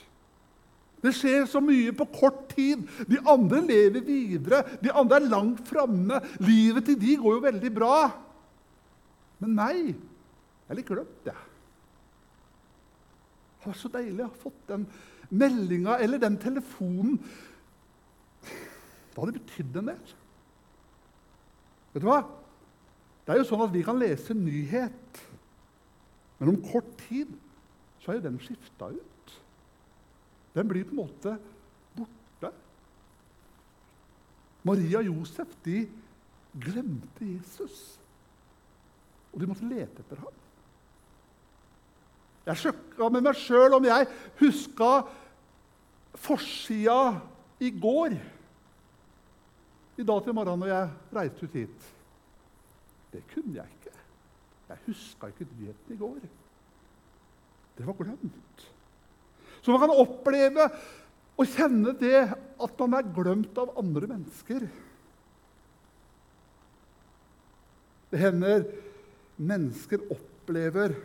Det 1.00 1.14
skjer 1.16 1.46
så 1.48 1.62
mye 1.64 1.94
på 1.96 2.08
kort 2.12 2.50
tid. 2.52 2.82
De 3.08 3.20
andre 3.24 3.62
lever 3.64 4.04
videre. 4.04 4.64
De 4.84 4.92
andre 4.92 5.22
er 5.22 5.30
langt 5.32 5.62
framme. 5.68 6.20
Livet 6.44 6.90
til 6.90 7.00
de 7.00 7.16
går 7.22 7.38
jo 7.38 7.46
veldig 7.46 7.72
bra. 7.76 7.94
Men 9.40 9.56
meg 9.56 9.84
Jeg 10.70 10.78
litt 10.78 10.86
glemt, 10.86 11.24
jeg. 11.26 11.46
Det 13.60 13.66
var 13.66 13.78
så 13.80 13.90
deilig 13.90 14.22
å 14.22 14.28
ha 14.28 14.42
fått 14.44 14.60
den 14.70 14.84
meldinga 15.34 15.96
eller 15.98 16.22
den 16.22 16.36
telefonen. 16.40 17.16
Det 18.44 19.18
hadde 19.18 19.34
betydd 19.40 19.80
en 19.82 19.90
del. 19.90 20.14
Vet 21.96 22.04
du 22.04 22.08
hva? 22.08 22.22
Det 23.26 23.34
er 23.34 23.42
jo 23.42 23.48
sånn 23.50 23.66
at 23.66 23.74
vi 23.74 23.82
kan 23.86 24.00
lese 24.00 24.34
nyhet, 24.38 25.20
men 26.40 26.54
om 26.54 26.62
kort 26.70 26.94
tid 27.08 27.34
så 28.02 28.14
er 28.14 28.20
jo 28.20 28.28
den 28.30 28.40
skifta 28.42 28.94
ut. 28.94 29.19
Den 30.56 30.68
blir 30.68 30.88
på 30.88 30.96
en 30.96 31.02
måte 31.04 31.36
borte. 31.96 32.52
Maria 34.68 35.02
og 35.02 35.10
Josef 35.12 35.54
de 35.66 35.84
glemte 36.60 37.26
Jesus, 37.26 38.00
og 39.32 39.42
de 39.42 39.48
måtte 39.50 39.70
lete 39.70 40.04
etter 40.04 40.22
ham. 40.24 40.36
Jeg 42.50 42.64
sjekka 42.64 43.10
med 43.14 43.26
meg 43.28 43.38
sjøl 43.38 43.76
om 43.78 43.86
jeg 43.86 44.08
huska 44.40 44.90
forsida 46.18 47.20
i 47.62 47.70
går. 47.70 48.16
I 50.00 50.06
dag 50.08 50.24
til 50.24 50.34
morgenen 50.34 50.64
når 50.64 50.72
jeg 50.72 50.92
reiste 51.14 51.46
ut 51.46 51.58
hit. 51.60 51.88
Det 53.14 53.22
kunne 53.34 53.60
jeg 53.60 53.78
ikke. 53.78 53.94
Jeg 54.70 54.84
huska 54.88 55.30
ikke 55.30 55.48
nyheten 55.52 55.94
i 55.94 56.00
går. 56.00 56.20
Det 57.78 57.88
var 57.88 57.98
glemt. 58.00 58.66
Så 59.62 59.74
man 59.74 59.84
kan 59.84 60.02
oppleve 60.02 60.68
og 61.40 61.48
kjenne 61.48 61.94
det 62.00 62.22
at 62.28 62.82
man 62.84 62.98
er 63.00 63.12
glemt 63.16 63.60
av 63.60 63.76
andre 63.80 64.10
mennesker. 64.12 64.66
Det 68.10 68.20
hender 68.20 68.66
mennesker 69.40 70.04
opplever 70.12 70.96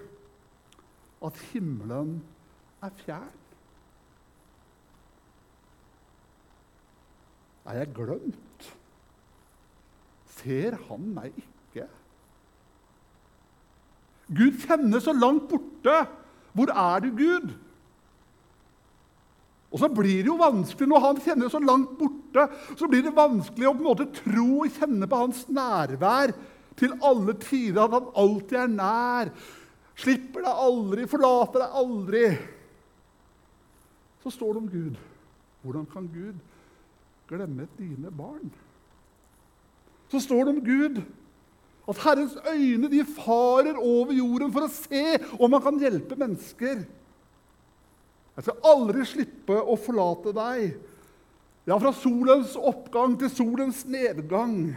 at 1.24 1.40
himmelen 1.52 2.16
er 2.84 2.94
fjern. 3.04 3.40
Er 7.64 7.80
jeg 7.80 7.94
glemt? 7.96 8.66
Ser 10.34 10.76
han 10.88 11.06
meg 11.16 11.36
ikke? 11.40 11.86
Gud 14.34 14.58
kjenner 14.64 15.00
så 15.04 15.14
langt 15.16 15.46
borte. 15.48 15.94
Hvor 16.54 16.70
er 16.70 17.04
du, 17.04 17.08
Gud? 17.16 17.54
Og 19.74 19.80
så 19.82 19.90
blir 19.90 20.20
det 20.22 20.30
jo 20.30 20.38
vanskelig 20.38 20.86
Når 20.86 21.02
han 21.02 21.16
kjenner 21.24 21.50
så 21.50 21.58
langt 21.58 21.96
borte, 21.98 22.46
så 22.78 22.86
blir 22.90 23.02
det 23.02 23.14
vanskelig 23.16 23.66
å 23.66 23.74
på 23.74 23.82
en 23.82 23.88
måte 23.88 24.08
tro 24.22 24.48
og 24.62 24.76
kjenne 24.78 25.08
på 25.10 25.22
hans 25.24 25.44
nærvær 25.50 26.34
til 26.78 26.94
alle 27.02 27.34
tider. 27.42 27.82
At 27.82 27.96
han 27.98 28.10
alltid 28.22 28.58
er 28.62 28.74
nær. 28.74 29.32
Slipper 29.98 30.46
deg 30.46 30.64
aldri, 30.66 31.08
forlater 31.10 31.64
deg 31.64 31.80
aldri. 31.82 32.26
Så 34.22 34.34
står 34.34 34.54
det 34.54 34.62
om 34.62 34.70
Gud. 34.70 35.00
Hvordan 35.64 35.88
kan 35.90 36.06
Gud 36.12 36.38
glemme 37.28 37.66
dine 37.78 38.10
barn? 38.14 38.52
så 40.14 40.20
står 40.22 40.44
det 40.44 40.54
om 40.54 40.64
Gud 40.64 41.00
at 41.88 42.00
Herrens 42.00 42.36
øyne 42.48 42.90
de 42.90 43.02
farer 43.16 43.76
over 43.76 44.14
jorden 44.16 44.52
for 44.54 44.64
å 44.64 44.72
se 44.72 45.18
om 45.36 45.52
han 45.52 45.64
kan 45.64 45.80
hjelpe 45.82 46.16
mennesker. 46.16 46.84
Jeg 48.34 48.46
skal 48.48 48.66
aldri 48.66 49.04
slippe 49.06 49.56
å 49.60 49.76
forlate 49.78 50.34
deg. 50.34 50.74
Ja, 51.64 51.78
fra 51.80 51.94
solens 51.96 52.56
oppgang 52.58 53.14
til 53.20 53.30
solens 53.32 53.84
nedgang. 53.88 54.74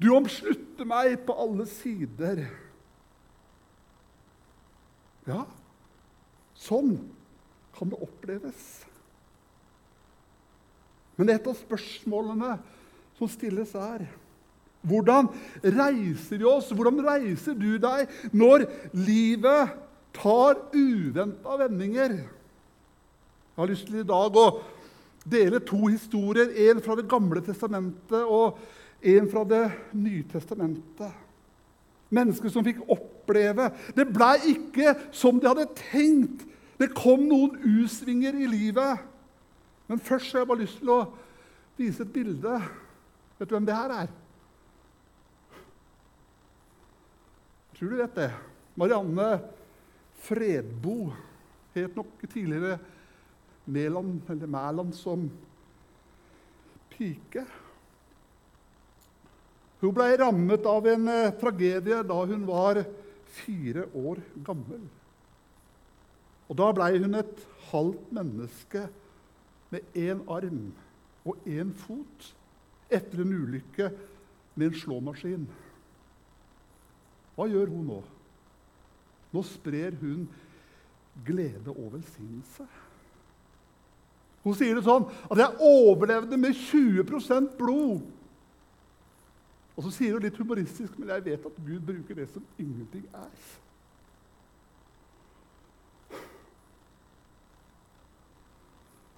Du 0.00 0.08
omslutter 0.14 0.88
meg 0.88 1.18
på 1.26 1.34
alle 1.36 1.66
sider. 1.70 2.46
Ja, 5.28 5.44
sånn 6.58 6.96
kan 7.76 7.92
det 7.92 8.00
oppleves. 8.02 8.64
Men 11.18 11.30
et 11.34 11.46
av 11.46 11.58
spørsmålene 11.58 12.56
som 13.18 13.30
stilles, 13.30 13.74
er 13.76 14.08
hvordan 14.82 15.28
reiser 15.62 16.40
vi 16.40 16.46
oss? 16.48 16.72
Hvordan 16.74 16.98
reiser 17.06 17.54
du 17.54 17.76
deg 17.78 18.10
når 18.34 18.64
livet 18.96 19.76
tar 20.16 20.58
uventa 20.74 21.58
vendinger? 21.60 22.16
Jeg 23.52 23.60
har 23.60 23.68
lyst 23.68 23.88
til 23.88 24.00
i 24.00 24.06
dag 24.08 24.36
å 24.40 24.46
dele 25.28 25.60
to 25.60 25.80
historier. 25.86 26.54
En 26.70 26.80
fra 26.82 26.96
Det 26.96 27.08
gamle 27.08 27.42
testamentet 27.44 28.22
og 28.24 28.58
en 29.02 29.28
fra 29.28 29.44
Det 29.44 29.64
nye 29.92 30.24
testamentet. 30.30 31.12
Mennesker 32.12 32.52
som 32.52 32.64
fikk 32.64 32.82
oppleve 32.92 33.70
Det 33.96 34.04
blei 34.12 34.36
ikke 34.54 34.94
som 35.12 35.38
de 35.40 35.48
hadde 35.50 35.68
tenkt. 35.76 36.46
Det 36.80 36.94
kom 36.96 37.26
noen 37.28 37.58
U-svinger 37.60 38.34
i 38.40 38.48
livet. 38.48 39.04
Men 39.86 40.00
først 40.00 40.32
har 40.32 40.42
jeg 40.42 40.48
bare 40.48 40.64
lyst 40.64 40.80
til 40.80 40.94
å 40.94 41.02
vise 41.76 42.02
et 42.02 42.14
bilde. 42.14 42.56
Vet 43.38 43.50
du 43.50 43.54
hvem 43.54 43.68
det 43.68 43.76
her 43.76 43.92
er? 44.00 44.08
Jeg 47.68 47.78
tror 47.78 47.92
du 47.92 48.00
vet 48.00 48.16
det. 48.16 48.30
Marianne 48.80 49.28
Fredbo 50.22 51.12
het 51.74 51.96
nok 51.98 52.24
tidligere 52.24 52.78
Mæland, 53.66 54.22
eller 54.28 54.46
Mæland 54.46 54.92
som 54.96 55.28
pike. 56.90 57.44
Hun 59.82 59.94
ble 59.94 60.08
rammet 60.18 60.66
av 60.70 60.86
en 60.86 61.08
eh, 61.10 61.32
tragedie 61.40 62.02
da 62.06 62.18
hun 62.26 62.44
var 62.46 62.82
fire 63.32 63.88
år 63.98 64.20
gammel. 64.46 64.84
Og 66.50 66.58
Da 66.58 66.68
ble 66.76 66.90
hun 67.00 67.16
et 67.16 67.42
halvt 67.70 68.12
menneske 68.12 68.86
med 69.72 69.96
én 69.96 70.20
arm 70.28 70.66
og 71.24 71.46
én 71.48 71.72
fot 71.72 72.26
etter 72.92 73.22
en 73.22 73.32
ulykke 73.32 73.88
med 74.54 74.66
en 74.68 74.80
slåmaskin. 74.82 75.46
Hva 77.32 77.48
gjør 77.48 77.72
hun 77.72 77.86
nå? 77.88 78.00
Nå 79.32 79.42
sprer 79.48 79.96
hun 80.02 80.26
glede 81.24 81.72
og 81.72 81.94
velsignelse. 81.94 82.66
Hun 84.42 84.56
sier 84.58 84.74
det 84.74 84.84
sånn 84.84 85.06
at 85.30 85.38
'jeg 85.38 85.60
overlevde 85.60 86.36
med 86.36 86.54
20% 86.54 87.56
blod'. 87.56 88.02
Og 89.76 89.84
så 89.84 89.90
sier 89.90 90.12
hun 90.12 90.22
litt 90.22 90.36
humoristisk, 90.36 90.98
men 90.98 91.08
jeg 91.08 91.24
vet 91.24 91.46
at 91.46 91.60
Gud 91.66 91.80
bruker 91.80 92.14
det 92.14 92.28
som 92.30 92.44
ingenting 92.58 93.04
er. 93.14 93.42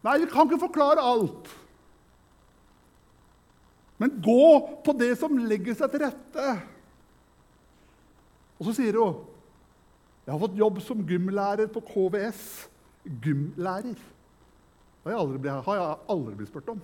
Nei, 0.04 0.18
vi 0.18 0.28
kan 0.30 0.46
ikke 0.46 0.66
forklare 0.66 1.00
alt. 1.00 1.48
Men 3.98 4.20
gå 4.22 4.46
på 4.84 4.92
det 4.98 5.14
som 5.18 5.38
legger 5.38 5.74
seg 5.78 5.90
til 5.90 6.04
rette. 6.04 6.48
Og 8.58 8.68
så 8.68 8.74
sier 8.76 8.98
hun 9.00 9.22
jeg 10.24 10.32
har 10.32 10.40
fått 10.40 10.56
jobb 10.56 10.78
som 10.80 11.02
gymlærer 11.04 11.68
på 11.68 11.82
KVS. 11.84 12.68
Gymlærer. 13.04 13.98
Har 15.04 15.12
jeg 15.12 15.20
aldri, 15.20 15.50
har 15.52 15.76
jeg 15.76 15.96
aldri 16.14 16.36
blitt 16.38 16.48
spurt 16.48 16.70
om. 16.72 16.78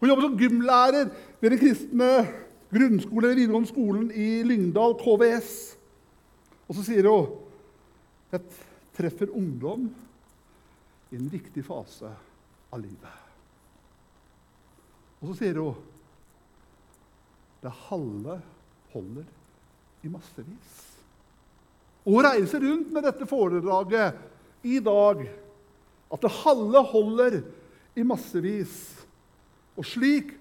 Hun 0.00 0.10
jobber 0.10 0.26
som 0.26 0.36
gymlærer 0.36 1.06
ved 1.40 1.54
den 1.54 1.60
kristne 1.62 2.10
grunnskole 2.74 3.30
eller 3.30 3.38
videregående 3.38 3.70
skolen 3.70 4.10
i 4.12 4.42
Lyngdal, 4.44 4.98
KVS. 5.00 5.52
Og 6.68 6.76
så 6.76 6.84
sier 6.84 7.08
hun 7.08 7.40
jeg 8.34 8.42
treffer 8.98 9.30
ungdom 9.32 9.86
i 11.12 11.16
en 11.16 11.28
viktig 11.30 11.62
fase 11.64 12.10
av 12.74 12.82
livet. 12.82 13.20
Og 15.22 15.30
så 15.30 15.36
sier 15.38 15.60
hun 15.62 15.78
det 17.62 17.72
halve 17.86 18.36
holder 18.92 19.24
i 20.04 20.10
massevis. 20.12 20.74
Og 22.04 22.18
hun 22.18 22.26
reiser 22.26 22.60
rundt 22.60 22.90
med 22.92 23.06
dette 23.06 23.28
foredraget 23.30 24.66
i 24.68 24.82
dag 24.84 25.22
at 26.12 26.22
det 26.22 26.32
halve 26.42 26.82
holder 26.90 27.40
i 27.96 28.04
massevis. 28.06 28.76
Og 29.78 29.86
slik 29.86 30.34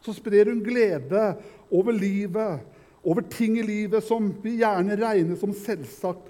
så 0.00 0.14
sprer 0.16 0.50
hun 0.50 0.62
glede 0.64 1.34
over 1.70 1.92
livet, 1.92 2.60
over 3.04 3.24
ting 3.32 3.58
i 3.58 3.64
livet 3.64 4.04
som 4.04 4.30
vi 4.42 4.58
gjerne 4.60 4.96
regner 5.00 5.38
som 5.40 5.52
selvsagt, 5.56 6.24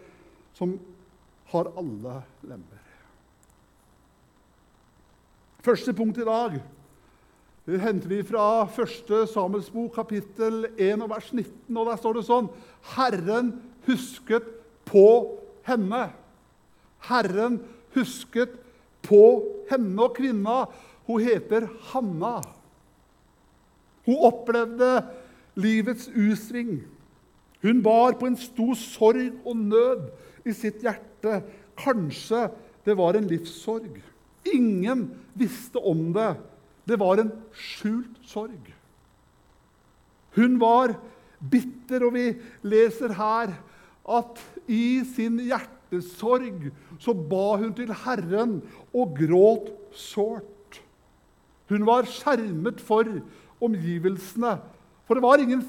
som 0.54 0.76
har 1.50 1.70
alle 1.78 2.20
lemmer. 2.46 2.84
Første 5.60 5.92
punkt 5.92 6.18
i 6.20 6.26
dag 6.26 6.60
det 7.68 7.78
henter 7.84 8.08
vi 8.08 8.22
fra 8.24 8.64
1. 8.66 9.10
Samuels 9.30 9.68
bok, 9.70 9.92
kapittel 9.94 10.64
1, 10.80 11.04
vers 11.10 11.28
19. 11.30 11.76
og 11.76 11.86
Der 11.86 11.98
står 12.00 12.16
det 12.16 12.24
sånn 12.26 12.48
Herren 12.96 13.52
husket 13.86 14.48
på 14.88 15.04
henne. 15.68 16.08
Herren 17.06 17.60
husket 17.94 18.56
på 19.06 19.24
henne 19.70 20.06
og 20.06 20.16
kvinna. 20.16 20.64
Hun 21.08 21.24
heter 21.24 21.68
Hanna. 21.90 22.38
Hun 24.06 24.24
opplevde 24.30 24.90
livets 25.60 26.08
usving. 26.08 26.80
Hun 27.62 27.82
bar 27.84 28.16
på 28.18 28.30
en 28.30 28.38
stor 28.40 28.74
sorg 28.78 29.34
og 29.44 29.56
nød 29.56 30.06
i 30.48 30.54
sitt 30.56 30.80
hjerte. 30.84 31.42
Kanskje 31.80 32.48
det 32.86 32.96
var 32.96 33.16
en 33.16 33.28
livssorg. 33.28 34.00
Ingen 34.48 35.10
visste 35.36 35.78
om 35.78 36.12
det. 36.16 36.32
Det 36.88 36.96
var 37.00 37.20
en 37.20 37.32
skjult 37.52 38.16
sorg. 38.26 38.70
Hun 40.36 40.56
var 40.62 40.94
bitter, 41.40 42.06
og 42.06 42.14
vi 42.14 42.26
leser 42.62 43.12
her 43.16 43.52
at 44.10 44.40
i 44.70 45.02
sin 45.06 45.38
hjertesorg 45.90 46.70
så 47.00 47.14
ba 47.14 47.56
hun 47.58 47.74
til 47.74 47.92
Herren 48.04 48.62
og 48.94 49.16
gråt 49.18 49.70
sårt. 49.92 50.80
Hun 51.70 51.86
var 51.86 52.06
skjermet 52.06 52.80
for 52.82 53.04
omgivelsene. 53.60 54.58
For 55.06 55.14
det 55.18 55.24
var 55.24 55.38
ingen 55.42 55.62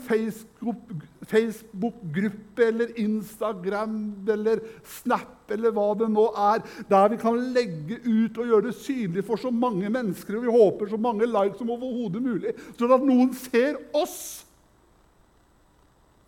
Facebook-gruppe 1.25 2.61
eller 2.61 2.99
Instagram 3.01 4.27
eller 4.29 4.59
Snap 4.85 5.51
eller 5.51 5.71
hva 5.73 5.95
det 5.97 6.09
nå 6.13 6.27
er, 6.37 6.61
der 6.85 7.09
vi 7.09 7.17
kan 7.17 7.39
legge 7.55 7.97
ut 8.05 8.37
og 8.37 8.45
gjøre 8.45 8.67
det 8.67 8.75
synlig 8.77 9.25
for 9.25 9.37
så 9.41 9.49
mange 9.49 9.89
mennesker, 9.89 10.37
og 10.37 10.45
vi 10.45 10.53
håper 10.53 10.85
så 10.91 10.97
mange 11.01 11.25
likes 11.25 11.57
som 11.57 11.73
overhodet 11.73 12.21
mulig, 12.21 12.53
sånn 12.77 12.93
at 12.93 13.01
noen 13.09 13.33
ser 13.33 13.81
oss. 13.97 14.45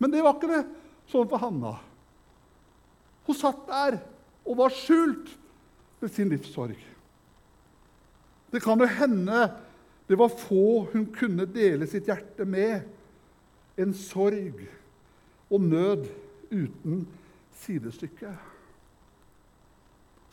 Men 0.02 0.10
det 0.10 0.22
var 0.26 0.34
ikke 0.34 0.50
det 0.50 0.66
sånn 1.14 1.30
for 1.30 1.38
Hanna. 1.38 1.78
Hun 3.24 3.38
satt 3.38 3.62
der 3.68 3.98
og 4.44 4.58
var 4.58 4.74
skjult 4.74 5.30
ved 6.00 6.12
sin 6.12 6.32
livssorg. 6.32 6.76
Det 8.52 8.62
kan 8.62 8.80
jo 8.80 8.86
hende 8.86 9.46
det 10.08 10.18
var 10.20 10.28
få 10.28 10.84
hun 10.92 11.06
kunne 11.14 11.46
dele 11.48 11.86
sitt 11.88 12.10
hjerte 12.10 12.44
med. 12.44 12.84
En 13.80 13.94
sorg 13.96 14.60
og 15.50 15.60
nød 15.64 16.04
uten 16.52 17.06
sidestykke. 17.64 18.34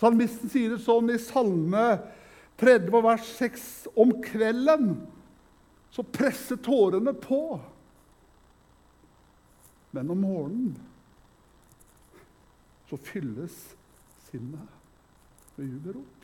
Salmisten 0.01 0.51
sier 0.51 0.75
det 0.75 0.83
sånn 0.83 1.10
i 1.13 1.17
Salme 1.21 1.86
30, 2.62 2.91
vers 3.05 3.31
6.: 3.39 3.65
Om 3.95 4.13
kvelden 4.25 4.95
så 5.91 6.03
presser 6.03 6.60
tårene 6.62 7.13
på. 7.17 7.60
Men 9.91 10.12
om 10.12 10.24
morgenen 10.24 10.75
så 12.91 13.00
fylles 13.00 13.55
sinnet 14.27 15.55
med 15.55 15.69
jubelrop. 15.69 16.17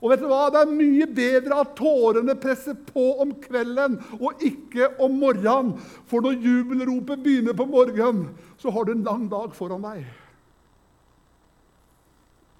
Og 0.00 0.10
vet 0.10 0.24
du 0.24 0.26
hva? 0.26 0.48
Det 0.50 0.64
er 0.64 0.72
mye 0.74 1.06
bedre 1.06 1.60
at 1.62 1.76
tårene 1.78 2.34
presser 2.42 2.74
på 2.88 3.04
om 3.22 3.30
kvelden 3.44 4.00
og 4.18 4.42
ikke 4.42 4.88
om 5.04 5.14
morgenen. 5.22 5.76
For 6.10 6.24
når 6.24 6.40
jubelropet 6.42 7.22
begynner 7.22 7.54
på 7.54 7.68
morgenen, 7.70 8.26
så 8.58 8.74
har 8.74 8.88
du 8.88 8.94
en 8.96 9.06
lang 9.06 9.28
dag 9.30 9.54
foran 9.54 9.86
deg. 9.86 10.02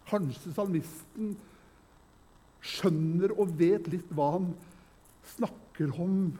Kanskje 0.06 0.54
salmisten 0.54 1.34
skjønner 2.64 3.34
og 3.34 3.56
vet 3.58 3.90
litt 3.90 4.14
hva 4.14 4.36
han 4.36 4.52
snakker 5.34 5.90
om 5.98 6.30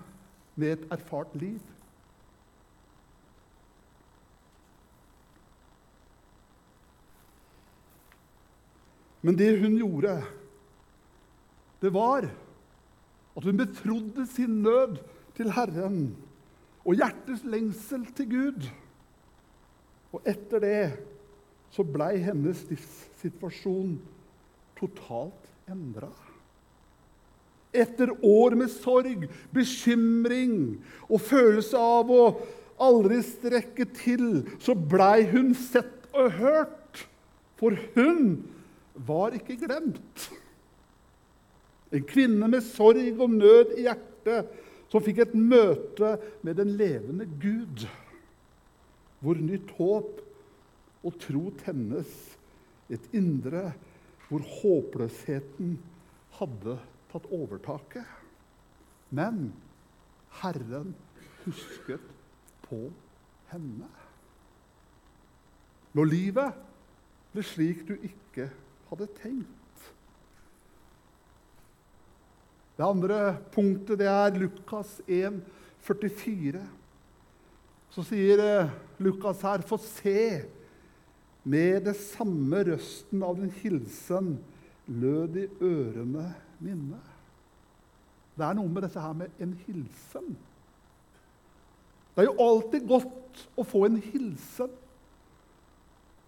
med 0.55 0.77
et 0.77 0.91
erfart 0.95 1.35
liv. 1.41 1.59
Men 9.25 9.39
det 9.41 9.55
hun 9.63 9.79
gjorde, 9.81 10.19
det 11.81 11.93
var 11.95 12.29
at 13.35 13.47
hun 13.49 13.57
betrodde 13.57 14.27
sin 14.29 14.61
nød 14.63 14.99
til 15.37 15.51
Herren 15.57 16.13
og 16.85 16.99
hjertets 16.99 17.45
lengsel 17.49 18.05
til 18.17 18.29
Gud. 18.31 18.69
Og 20.13 20.29
etter 20.29 20.61
det 20.63 20.83
så 21.75 21.83
blei 21.89 22.19
hennes 22.23 22.61
livssituasjon 22.69 23.97
totalt 24.79 25.49
endra. 25.73 26.13
Etter 27.75 28.13
år 28.23 28.55
med 28.55 28.71
sorg, 28.71 29.25
bekymring 29.51 30.77
og 31.09 31.25
følelse 31.25 31.81
av 31.81 32.13
å 32.13 32.25
aldri 32.85 33.19
strekke 33.27 33.89
til, 33.97 34.45
så 34.63 34.77
blei 34.79 35.25
hun 35.33 35.51
sett 35.59 36.07
og 36.15 36.37
hørt. 36.39 37.07
For 37.59 37.75
hun 37.97 38.45
var 38.95 39.35
ikke 39.37 39.57
glemt. 39.59 40.29
En 41.95 42.07
kvinne 42.07 42.49
med 42.51 42.65
sorg 42.67 43.21
og 43.21 43.31
nød 43.31 43.75
i 43.79 43.87
hjertet 43.87 44.51
som 44.91 45.03
fikk 45.03 45.25
et 45.25 45.35
møte 45.35 46.15
med 46.47 46.59
den 46.61 46.75
levende 46.79 47.27
Gud, 47.43 47.87
hvor 49.23 49.39
nytt 49.41 49.73
håp 49.79 50.21
og 51.05 51.19
tro 51.23 51.49
tennes, 51.65 52.13
et 52.93 53.05
indre 53.17 53.73
hvor 54.29 54.45
håpløsheten 54.61 55.77
hadde 56.39 56.77
tatt 57.13 57.27
overtaket. 57.33 58.05
Men 59.15 59.49
Herren 60.41 60.93
husket 61.45 62.05
på 62.65 62.81
henne. 63.51 63.89
Når 65.95 66.11
livet 66.11 66.63
ble 67.35 67.45
slik 67.47 67.85
du 67.89 67.95
ikke 67.97 68.49
hadde 68.95 69.11
tenkt. 69.19 69.91
Det 72.75 72.87
andre 72.87 73.37
punktet 73.55 74.01
det 74.01 74.09
er 74.11 74.39
Lukas 74.39 74.97
1, 75.07 75.39
44. 75.87 76.63
Så 77.95 78.03
sier 78.09 78.41
eh, 78.43 78.73
Lukas 79.03 79.43
her, 79.47 79.63
få 79.67 79.79
se, 79.79 80.45
med 81.45 81.85
det 81.85 81.93
samme 82.01 82.63
røsten 82.65 83.21
av 83.23 83.37
din 83.37 83.51
hilsen 83.61 84.31
lød 84.89 85.37
i 85.37 85.45
ørene 85.61 86.31
mine. 86.65 87.01
Det 88.35 88.47
er 88.47 88.57
noe 88.57 88.71
med 88.73 88.87
dette 88.87 89.03
her 89.03 89.13
med 89.19 89.43
en 89.45 89.53
hilsen. 89.67 90.33
Det 92.15 92.25
er 92.25 92.31
jo 92.31 92.47
alltid 92.47 92.89
godt 92.89 93.45
å 93.61 93.67
få 93.69 93.85
en 93.91 94.01
hilsen. 94.01 94.73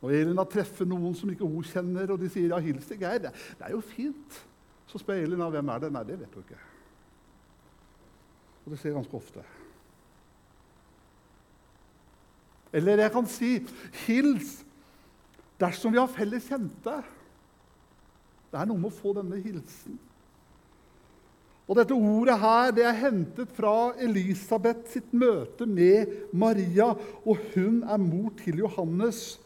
Når 0.03 0.13
Elina 0.13 0.45
treffer 0.45 0.89
noen 0.89 1.15
som 1.17 1.31
ikke 1.33 1.49
hun 1.49 1.65
kjenner, 1.65 2.11
og 2.13 2.21
de 2.21 2.29
sier 2.31 2.53
ja, 2.53 2.61
'hils 2.61 2.87
til 2.87 3.01
Geir', 3.01 3.23
det, 3.23 3.33
det 3.59 3.67
er 3.67 3.73
jo 3.73 3.81
fint. 3.81 4.41
Så 4.87 5.01
spør 5.01 5.23
Elina 5.23 5.49
hvem 5.51 5.69
er 5.69 5.79
det 5.83 5.93
Nei, 5.93 6.05
det 6.05 6.19
vet 6.21 6.35
hun 6.35 6.45
ikke. 6.45 6.61
Og 8.65 8.73
det 8.73 8.81
skjer 8.81 8.97
ganske 8.99 9.17
ofte. 9.17 9.45
Eller 12.73 13.03
jeg 13.03 13.13
kan 13.13 13.27
si 13.27 13.59
'hils' 14.05 14.65
dersom 15.61 15.93
vi 15.93 15.99
har 16.03 16.13
felles 16.13 16.49
kjente. 16.49 16.99
Det 18.53 18.61
er 18.61 18.69
noe 18.69 18.79
med 18.79 18.93
å 18.93 18.99
få 18.99 19.15
denne 19.17 19.41
hilsen. 19.41 19.97
Og 21.67 21.75
Dette 21.75 21.97
ordet 21.97 22.37
her, 22.39 22.71
det 22.71 22.85
er 22.87 23.01
hentet 23.01 23.51
fra 23.57 23.91
Elisabeth 23.99 24.87
sitt 24.93 25.11
møte 25.11 25.67
med 25.67 26.13
Maria. 26.33 26.93
og 27.27 27.41
Hun 27.55 27.83
er 27.83 27.99
mor 27.99 28.31
til 28.39 28.63
Johannes. 28.63 29.41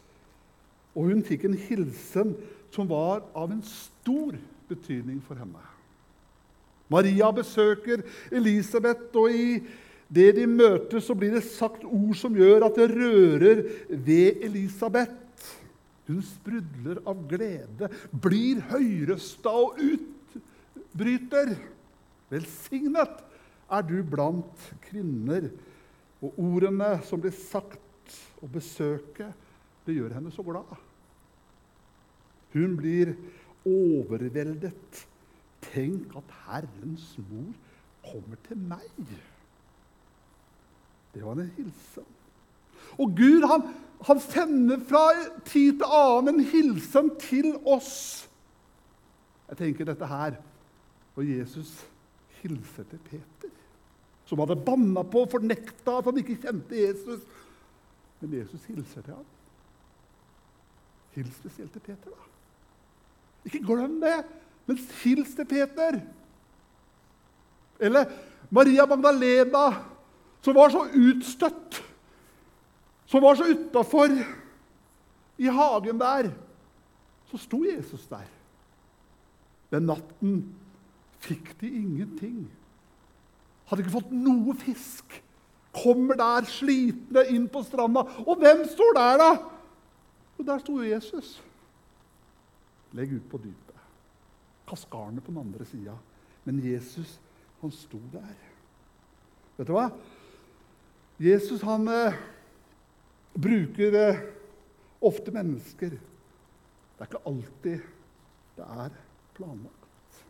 Og 0.95 1.11
hun 1.11 1.23
fikk 1.23 1.45
en 1.47 1.57
hilsen 1.57 2.35
som 2.71 2.89
var 2.89 3.23
av 3.37 3.51
en 3.51 3.63
stor 3.65 4.35
betydning 4.71 5.21
for 5.25 5.39
henne. 5.39 5.61
Maria 6.91 7.29
besøker 7.31 8.03
Elisabeth, 8.31 9.15
og 9.15 9.31
i 9.31 9.61
det 10.11 10.33
de 10.35 10.45
møtes, 10.49 11.05
så 11.07 11.15
blir 11.15 11.37
det 11.37 11.45
sagt 11.47 11.85
ord 11.87 12.15
som 12.19 12.35
gjør 12.35 12.67
at 12.67 12.79
det 12.79 12.89
rører 12.91 13.61
ved 13.89 14.43
Elisabeth. 14.43 15.15
Hun 16.09 16.19
sprudler 16.25 16.99
av 17.07 17.21
glede, 17.29 17.87
blir 18.11 18.59
høyrøsta 18.73 19.53
og 19.55 19.79
utbryter. 19.79 21.53
Velsignet 22.31 23.21
er 23.71 23.85
du 23.87 24.01
blant 24.03 24.67
kvinner. 24.89 25.47
Og 26.21 26.35
ordene 26.37 26.97
som 27.07 27.21
blir 27.23 27.33
sagt, 27.33 27.79
og 28.41 28.49
besøket, 28.51 29.31
det 29.85 29.95
gjør 29.97 30.13
henne 30.13 30.31
så 30.33 30.43
glad. 30.45 30.77
Hun 32.53 32.75
blir 32.77 33.13
overveldet. 33.65 35.05
Tenk 35.71 36.15
at 36.17 36.33
Herrens 36.47 37.13
mor 37.29 37.51
kommer 38.05 38.39
til 38.47 38.57
meg. 38.57 39.13
Det 41.13 41.23
var 41.23 41.37
en 41.37 41.53
hilsen. 41.57 42.07
Og 42.99 43.13
Gud 43.15 43.45
han, 43.47 43.67
han 44.07 44.19
sender 44.23 44.81
fra 44.89 45.03
tid 45.45 45.79
til 45.79 45.87
annen 45.87 46.41
en 46.41 46.49
hilsen 46.51 47.13
til 47.21 47.53
oss. 47.65 48.27
Jeg 49.51 49.59
tenker 49.59 49.87
dette 49.87 50.07
her 50.07 50.37
Og 51.19 51.27
Jesus 51.27 51.73
hilser 52.39 52.85
til 52.87 52.99
Peter, 53.03 53.49
som 54.25 54.39
hadde 54.39 54.55
banna 54.65 55.03
på 55.03 55.25
og 55.25 55.33
fornekta 55.33 55.97
at 55.99 56.07
han 56.07 56.21
ikke 56.21 56.37
kjente 56.39 56.77
Jesus. 56.79 57.25
Men 58.21 58.37
Jesus 58.39 58.63
hilser 58.69 59.03
til 59.03 59.13
ham. 59.13 59.27
Hils 61.15 61.35
spesielt 61.35 61.73
til 61.73 61.83
Peter, 61.83 62.09
da. 62.09 62.27
Ikke 63.45 63.63
glem 63.65 63.99
det, 64.01 64.17
men 64.69 64.77
hils 65.01 65.33
til 65.35 65.45
Peter. 65.49 65.97
Eller 67.81 68.11
Maria 68.49 68.85
Magdalena, 68.85 69.65
som 70.41 70.55
var 70.55 70.69
så 70.73 70.85
utstøtt 70.87 71.81
som 73.11 73.23
var 73.23 73.35
så 73.35 73.49
utafor 73.51 74.13
i 75.41 75.51
hagen 75.51 75.99
der, 75.99 76.29
så 77.31 77.39
sto 77.41 77.59
Jesus 77.65 78.05
der. 78.07 78.27
Den 79.71 79.89
natten 79.89 80.37
fikk 81.23 81.51
de 81.59 81.67
ingenting. 81.67 82.45
Hadde 83.67 83.83
ikke 83.83 83.97
fått 83.97 84.13
noe 84.15 84.55
fisk. 84.59 85.17
Kommer 85.75 86.19
der 86.19 86.47
slitne 86.51 87.25
inn 87.31 87.49
på 87.51 87.63
stranda. 87.63 88.03
Og 88.23 88.39
hvem 88.39 88.63
står 88.71 88.95
der, 88.95 89.19
da? 89.19 89.29
Og 90.41 90.47
der 90.47 90.57
sto 90.57 90.79
Jesus. 90.81 91.35
Legg 92.97 93.11
ut 93.13 93.27
på 93.29 93.37
dypet. 93.37 93.81
Kaskarene 94.65 95.21
på 95.21 95.29
den 95.29 95.43
andre 95.43 95.65
sida. 95.69 95.93
Men 96.43 96.57
Jesus, 96.65 97.19
han 97.61 97.71
sto 97.71 97.99
der. 98.09 98.31
Vet 99.59 99.69
du 99.69 99.75
hva? 99.75 99.91
Jesus, 101.21 101.61
han 101.61 101.85
eh, 101.93 102.17
bruker 103.37 103.99
eh, 103.99 104.23
ofte 105.05 105.29
mennesker. 105.35 105.93
Det 105.93 107.05
er 107.05 107.11
ikke 107.11 107.21
alltid 107.29 107.85
det 108.57 108.65
er 108.65 108.97
planlagt. 109.37 110.25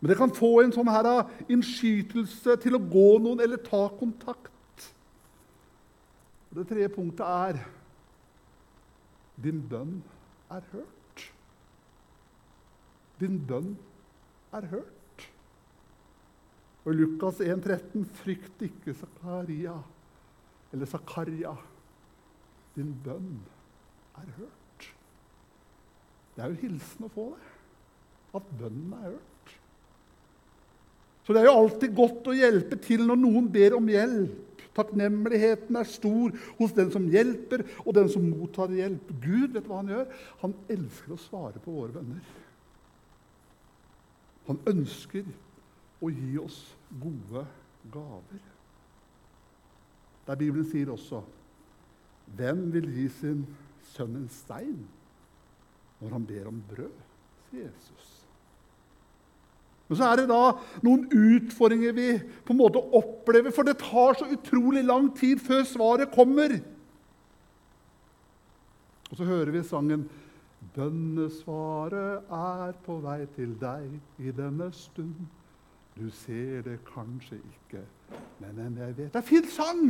Men 0.00 0.10
det 0.10 0.18
kan 0.18 0.34
få 0.34 0.50
en 0.64 0.74
sånn 0.74 0.90
her 0.90 1.12
eh, 1.12 1.32
innskytelse 1.54 2.58
til 2.66 2.74
å 2.74 2.82
gå 2.82 3.08
noen 3.22 3.46
eller 3.46 3.62
ta 3.62 3.86
kontakt. 3.94 4.90
Det 6.50 6.66
tredje 6.66 6.90
punktet 6.98 7.26
er 7.30 7.62
din 9.42 9.60
bønn 9.68 9.98
er 10.50 10.62
hørt. 10.72 11.24
Din 13.20 13.40
bønn 13.48 13.74
er 14.52 14.68
hørt. 14.72 15.26
Og 16.84 16.92
I 16.92 16.96
Lukas 16.96 17.40
1,13.: 17.40 18.06
Frykt 18.22 18.62
ikke, 18.62 18.94
Zakaria 18.94 19.76
eller 20.72 20.86
Zakaria, 20.86 21.54
din 22.76 22.92
bønn 23.04 23.40
er 24.16 24.30
hørt. 24.36 24.88
Det 26.36 26.44
er 26.44 26.52
jo 26.52 26.60
hilsen 26.66 27.06
å 27.06 27.12
få 27.12 27.30
det, 27.32 27.52
at 28.36 28.50
bønnen 28.60 28.92
er 28.98 29.06
hørt. 29.08 29.54
Så 31.24 31.34
det 31.34 31.42
er 31.42 31.48
jo 31.48 31.56
alltid 31.62 31.94
godt 31.96 32.28
å 32.30 32.34
hjelpe 32.36 32.78
til 32.84 33.06
når 33.08 33.18
noen 33.18 33.48
ber 33.50 33.78
om 33.78 33.88
hjelp. 33.90 34.45
Takknemligheten 34.76 35.78
er 35.80 35.88
stor 35.88 36.34
hos 36.58 36.74
den 36.76 36.90
som 36.92 37.08
hjelper, 37.12 37.64
og 37.84 37.94
den 37.96 38.10
som 38.12 38.26
mottar 38.28 38.74
hjelp. 38.74 39.12
Gud 39.22 39.54
vet 39.56 39.68
hva 39.68 39.80
han 39.80 39.92
gjør? 39.92 40.10
Han 40.42 40.56
elsker 40.72 41.14
å 41.14 41.20
svare 41.20 41.62
på 41.64 41.74
våre 41.78 41.96
bønner. 41.96 42.34
Han 44.46 44.60
ønsker 44.70 45.26
å 46.04 46.10
gi 46.12 46.36
oss 46.38 46.60
gode 47.00 47.46
gaver. 47.92 48.44
Der 50.26 50.38
Bibelen 50.38 50.66
sier 50.66 50.90
også 50.90 51.22
Hvem 52.36 52.64
vil 52.74 52.88
gi 52.90 53.06
sin 53.20 53.44
sønn 53.92 54.16
en 54.18 54.30
stein 54.34 54.80
når 56.00 56.16
han 56.16 56.26
ber 56.26 56.48
om 56.50 56.58
brød? 56.68 57.02
sier 57.50 57.68
Jesus. 57.68 58.15
Men 59.86 59.98
så 59.98 60.08
er 60.08 60.20
det 60.20 60.28
da 60.30 60.40
noen 60.82 61.04
utfordringer 61.14 61.94
vi 61.94 62.08
på 62.44 62.54
en 62.54 62.58
måte 62.58 62.82
opplever, 62.98 63.54
for 63.54 63.66
det 63.66 63.78
tar 63.82 64.18
så 64.18 64.26
utrolig 64.34 64.82
lang 64.86 65.12
tid 65.14 65.42
før 65.42 65.62
svaret 65.68 66.14
kommer. 66.14 66.58
Og 69.10 69.18
så 69.18 69.28
hører 69.28 69.54
vi 69.54 69.66
sangen 69.66 70.08
Bønnesvaret 70.74 72.26
er 72.32 72.72
på 72.84 72.98
vei 73.04 73.20
til 73.36 73.52
deg 73.60 73.92
i 74.20 74.32
denne 74.34 74.66
stund. 74.74 75.14
Du 75.96 76.10
ser 76.12 76.64
det 76.66 76.80
kanskje 76.88 77.38
ikke, 77.38 77.80
men 78.42 78.76
jeg 78.76 78.96
vet 78.98 79.12
Det 79.14 79.20
er 79.22 79.24
fin 79.24 79.46
sang, 79.48 79.84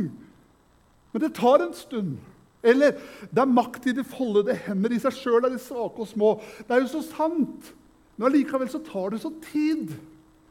men 1.11 1.23
det 1.23 1.33
tar 1.35 1.65
en 1.65 1.73
stund. 1.75 2.17
Eller 2.63 2.95
det 3.31 3.41
er 3.41 3.49
makt 3.49 3.89
i 3.89 3.95
de 3.95 4.03
foldede 4.07 4.55
hender. 4.67 4.93
I 4.93 5.01
seg 5.01 5.15
sjøl 5.17 5.45
er 5.45 5.53
de 5.53 5.59
svake 5.61 6.03
og 6.03 6.07
små. 6.07 6.31
Det 6.67 6.75
er 6.75 6.81
jo 6.83 6.89
så 6.93 7.03
sant. 7.05 7.73
Men 8.17 8.31
allikevel 8.31 8.69
så 8.69 8.81
tar 8.83 9.13
det 9.13 9.21
så 9.21 9.31
tid. 9.51 9.93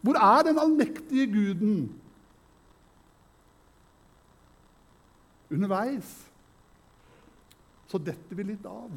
Hvor 0.07 0.18
er 0.22 0.46
den 0.46 0.59
allmektige 0.62 1.26
guden? 1.33 1.76
Underveis 5.50 6.14
så 7.87 7.98
detter 8.02 8.38
vi 8.38 8.46
litt 8.48 8.64
av. 8.66 8.90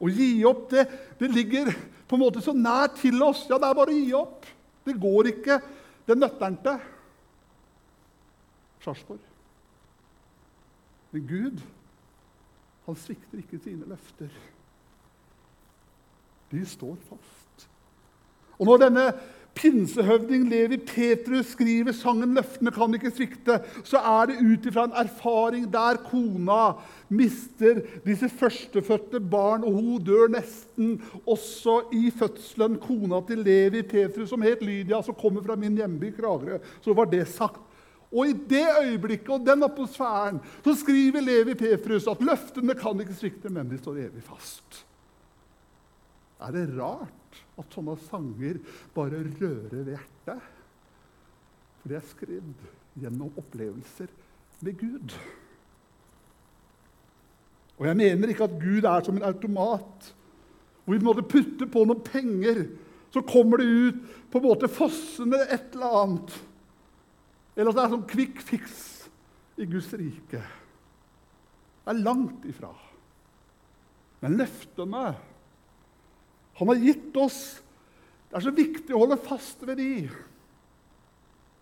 Å 0.00 0.10
gi 0.10 0.28
opp, 0.48 0.66
det, 0.72 0.86
det 1.20 1.28
ligger 1.32 1.70
på 2.08 2.16
en 2.16 2.22
måte 2.24 2.42
så 2.44 2.54
nær 2.56 2.90
til 2.96 3.20
oss. 3.24 3.44
Ja, 3.50 3.58
det 3.60 3.68
er 3.68 3.76
bare 3.76 3.92
å 3.92 3.98
gi 3.98 4.10
opp. 4.16 4.48
Det 4.84 4.96
går 5.00 5.30
ikke. 5.34 5.58
Det 6.04 6.16
nøtter 6.18 6.46
han 6.48 6.58
til. 6.64 6.80
Sarpsborg. 8.84 9.22
Men 11.14 11.28
Gud, 11.28 11.62
han 12.88 12.98
svikter 13.00 13.40
ikke 13.40 13.60
sine 13.62 13.86
løfter. 13.88 14.32
De 16.54 16.66
står 16.66 16.96
fast. 17.08 17.68
Og 18.58 18.68
når 18.68 18.84
denne 18.86 19.06
pinsehøvding 19.54 20.48
Levi 20.50 20.76
Petrus 20.76 21.52
skriver 21.54 21.92
sangen 21.94 22.34
'Løftene 22.34 22.70
kan 22.74 22.94
ikke 22.94 23.10
svikte', 23.10 23.58
så 23.86 23.98
er 23.98 24.30
det 24.30 24.40
ut 24.42 24.66
ifra 24.66 24.84
en 24.88 24.96
erfaring 24.98 25.66
der 25.72 26.00
kona 26.10 26.72
mister 27.08 27.82
disse 28.06 28.28
førstefødte 28.28 29.20
barn, 29.20 29.64
og 29.64 29.72
hun 29.72 30.04
dør 30.04 30.28
nesten 30.28 31.02
også 31.26 31.80
i 31.92 32.10
fødselen. 32.10 32.78
Kona 32.78 33.20
til 33.26 33.44
Levi 33.46 33.82
Petrus, 33.82 34.28
som 34.28 34.42
het 34.42 34.62
Lydia, 34.62 35.02
som 35.02 35.14
kommer 35.14 35.42
fra 35.42 35.56
min 35.56 35.76
hjemby 35.76 36.14
Kragerø. 36.16 36.58
Så 36.80 36.94
var 36.94 37.04
det 37.04 37.28
sagt. 37.28 37.60
Og 38.14 38.28
i 38.28 38.32
det 38.32 38.66
øyeblikket 38.82 39.28
og 39.28 39.46
den 39.46 39.62
atmosfæren 39.62 40.40
så 40.64 40.74
skriver 40.74 41.20
Levi 41.20 41.54
Petrus 41.54 42.06
at 42.06 42.20
løftene 42.22 42.74
kan 42.74 43.00
ikke 43.00 43.14
svikte, 43.14 43.48
men 43.48 43.70
de 43.70 43.78
står 43.78 43.92
evig 44.06 44.22
fast. 44.22 44.84
Er 46.40 46.54
det 46.54 46.68
rart? 46.78 47.24
at 47.58 47.74
sånne 47.74 47.94
sanger 48.08 48.58
bare 48.94 49.22
rører 49.40 49.72
ved 49.72 49.94
hjertet. 49.94 50.50
For 51.80 51.90
det 51.90 51.98
er 51.98 52.08
skrevet 52.08 52.68
gjennom 52.98 53.34
opplevelser 53.40 54.10
med 54.64 54.78
Gud. 54.80 55.16
Og 57.74 57.88
jeg 57.88 57.98
mener 57.98 58.30
ikke 58.30 58.46
at 58.46 58.58
Gud 58.60 58.86
er 58.86 59.06
som 59.06 59.18
en 59.18 59.26
automat 59.26 60.12
hvor 60.84 60.98
vi 60.98 61.04
måtte 61.06 61.24
putte 61.24 61.66
på 61.70 61.86
noen 61.88 62.02
penger, 62.04 62.66
så 63.08 63.22
kommer 63.24 63.62
det 63.62 63.68
ut 63.70 64.00
på 64.28 64.40
en 64.40 64.44
måte 64.44 64.68
fossende 64.68 65.38
et 65.48 65.72
eller 65.72 65.94
annet. 66.02 66.34
Eller 67.54 67.70
at 67.70 67.78
det 67.78 67.84
er 67.84 67.94
sånn 67.94 68.10
quick 68.10 68.42
fix 68.44 68.82
i 69.56 69.68
Guds 69.70 69.88
rike. 69.96 70.42
Det 70.42 71.92
er 71.94 72.02
langt 72.02 72.44
ifra. 72.50 72.68
Men 74.20 74.36
løftene 74.42 75.06
han 76.58 76.70
har 76.70 76.82
gitt 76.82 77.16
oss. 77.18 77.40
Det 78.30 78.38
er 78.38 78.46
så 78.46 78.54
viktig 78.54 78.94
å 78.94 79.04
holde 79.04 79.20
fast 79.22 79.62
ved 79.66 79.78
de. 79.80 80.08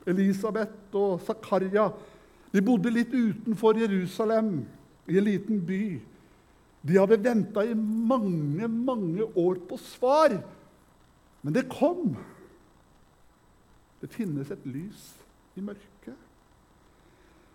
Elisabeth 0.08 0.96
og 0.98 1.22
Zakaria 1.24 1.90
de 2.52 2.60
bodde 2.60 2.92
litt 2.92 3.12
utenfor 3.14 3.78
Jerusalem, 3.80 4.66
i 5.08 5.16
en 5.18 5.24
liten 5.24 5.60
by. 5.66 5.84
De 6.84 6.98
hadde 6.98 7.18
venta 7.24 7.64
i 7.64 7.74
mange, 7.74 8.68
mange 8.68 9.24
år 9.38 9.62
på 9.68 9.78
svar. 9.80 10.34
Men 11.42 11.56
det 11.56 11.64
kom. 11.72 12.12
Det 14.02 14.10
finnes 14.12 14.50
et 14.52 14.66
lys 14.68 15.08
i 15.56 15.64
mørket. 15.64 16.18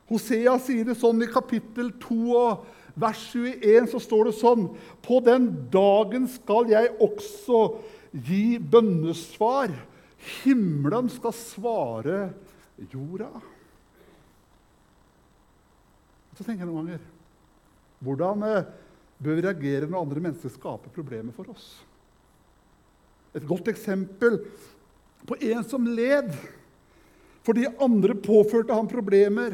Hosea 0.07 0.55
sier 0.63 0.87
det 0.87 0.95
sånn 0.97 1.21
i 1.23 1.29
kapittel 1.29 1.91
2 2.01 2.17
og 2.39 2.67
vers 2.97 3.21
21 3.33 3.91
så 3.91 4.01
står 4.01 4.29
det 4.29 4.37
sånn 4.39 4.65
På 5.05 5.19
den 5.23 5.49
dagen 5.73 6.27
skal 6.31 6.71
jeg 6.71 6.95
også 7.03 7.61
gi 8.11 8.57
bønnesvar. 8.57 9.73
Himmelen 10.41 11.11
skal 11.13 11.35
svare 11.37 12.17
jorda. 12.89 13.29
Så 16.37 16.45
tenker 16.45 16.65
jeg 16.65 16.69
noen 16.69 16.85
ganger 16.85 17.05
Hvordan 18.05 18.43
eh, 18.45 18.67
bør 19.17 19.39
vi 19.39 19.45
reagere 19.45 19.87
når 19.89 20.03
andre 20.03 20.21
mennesker 20.27 20.53
skaper 20.53 20.93
problemer 20.93 21.33
for 21.33 21.49
oss? 21.53 21.65
Et 23.33 23.45
godt 23.45 23.69
eksempel 23.71 24.39
på 25.27 25.37
en 25.49 25.65
som 25.65 25.85
led 25.85 26.29
fordi 27.47 27.63
andre 27.79 28.11
påførte 28.19 28.75
ham 28.75 28.89
problemer, 28.91 29.53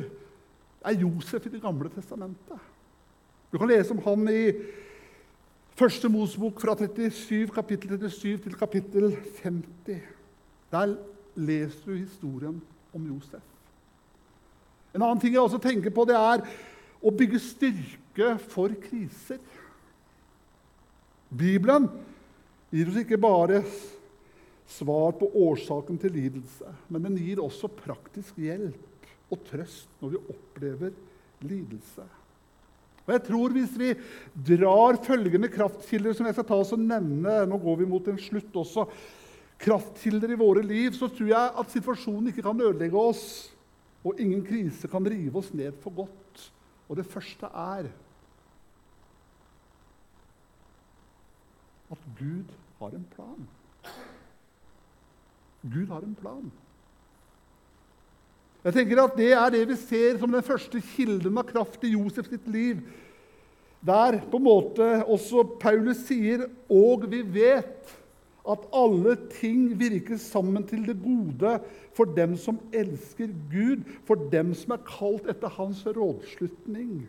er 0.82 0.96
Josef 0.98 1.46
i 1.46 1.52
Det 1.54 1.62
gamle 1.62 1.92
testamentet. 1.94 2.73
Du 3.54 3.60
kan 3.62 3.70
lese 3.70 3.94
om 3.94 4.02
han 4.02 4.30
i 4.34 4.48
Første 5.78 6.10
Mosbok 6.10 6.62
fra 6.62 6.74
37, 6.78 7.52
kapittel 7.54 7.92
37 8.10 8.38
til 8.46 8.56
kapittel 8.58 9.12
50. 9.44 10.00
Der 10.74 10.96
leser 11.36 11.86
du 11.86 11.94
historien 11.94 12.56
om 12.94 13.06
Josef. 13.12 13.46
En 14.94 15.02
annen 15.02 15.22
ting 15.22 15.34
jeg 15.34 15.42
også 15.42 15.60
tenker 15.62 15.94
på, 15.94 16.06
det 16.06 16.18
er 16.18 16.46
å 17.02 17.14
bygge 17.14 17.42
styrke 17.42 18.32
for 18.50 18.74
kriser. 18.88 19.42
Bibelen 21.30 21.90
gir 22.74 22.90
oss 22.90 23.00
ikke 23.04 23.22
bare 23.22 23.62
svar 24.70 25.14
på 25.18 25.30
årsaken 25.46 26.02
til 26.02 26.18
lidelse, 26.18 26.74
men 26.90 27.06
den 27.06 27.22
gir 27.22 27.42
også 27.42 27.70
praktisk 27.70 28.42
hjelp 28.42 29.10
og 29.30 29.46
trøst 29.50 30.02
når 30.02 30.16
vi 30.18 30.26
opplever 30.38 31.00
lidelse. 31.46 32.10
Og 33.04 33.14
jeg 33.16 33.24
tror 33.28 33.56
Hvis 33.56 33.74
vi 33.80 33.94
drar 34.54 35.00
følgende 35.04 35.52
kraftkilder 35.52 36.16
som 36.16 36.28
jeg 36.30 36.38
skal 36.38 36.48
ta 36.48 36.60
oss 36.60 36.74
og 36.76 36.84
nevne 36.84 37.42
Nå 37.50 37.60
går 37.62 37.82
vi 37.82 37.90
mot 37.90 38.08
en 38.08 38.22
slutt 38.22 38.56
også. 38.64 38.88
Kraftkilder 39.64 40.34
i 40.34 40.40
våre 40.40 40.64
liv, 40.66 40.92
så 40.98 41.08
tror 41.08 41.30
jeg 41.30 41.52
at 41.62 41.72
situasjonen 41.72 42.32
ikke 42.32 42.44
kan 42.44 42.60
ødelegge 42.60 43.00
oss. 43.00 43.54
Og 44.04 44.20
ingen 44.20 44.42
krise 44.44 44.90
kan 44.92 45.06
rive 45.08 45.40
oss 45.40 45.54
ned 45.56 45.78
for 45.80 45.96
godt. 45.96 46.42
Og 46.90 46.98
det 47.00 47.06
første 47.08 47.48
er 47.48 47.88
at 51.94 52.10
Gud 52.20 52.52
har 52.82 52.98
en 52.98 53.08
plan. 53.14 53.48
Gud 55.64 55.88
har 55.88 56.04
en 56.04 56.16
plan. 56.20 56.52
Jeg 58.64 58.74
tenker 58.78 59.02
at 59.04 59.18
Det 59.18 59.32
er 59.36 59.50
det 59.52 59.64
vi 59.68 59.76
ser 59.76 60.20
som 60.20 60.32
den 60.32 60.46
første 60.46 60.80
kilden 60.94 61.38
av 61.38 61.50
kraft 61.50 61.84
i 61.84 61.96
Josef 61.98 62.30
sitt 62.32 62.46
liv. 62.48 62.80
Der 63.84 64.22
på 64.32 64.40
en 64.40 64.46
måte 64.46 64.88
også 65.04 65.44
Paulus 65.60 66.06
sier 66.08 66.48
'og 66.70 67.12
vi 67.12 67.22
vet' 67.22 68.00
at 68.44 68.64
alle 68.76 69.16
ting 69.40 69.80
virker 69.80 70.18
sammen 70.18 70.66
til 70.68 70.88
det 70.88 70.98
gode 71.00 71.60
for 71.96 72.06
dem 72.06 72.36
som 72.36 72.60
elsker 72.74 73.28
Gud, 73.52 73.84
for 74.04 74.16
dem 74.16 74.54
som 74.54 74.72
er 74.76 74.84
kalt 74.84 75.30
etter 75.32 75.48
hans 75.48 75.86
rådslutning. 75.86 77.08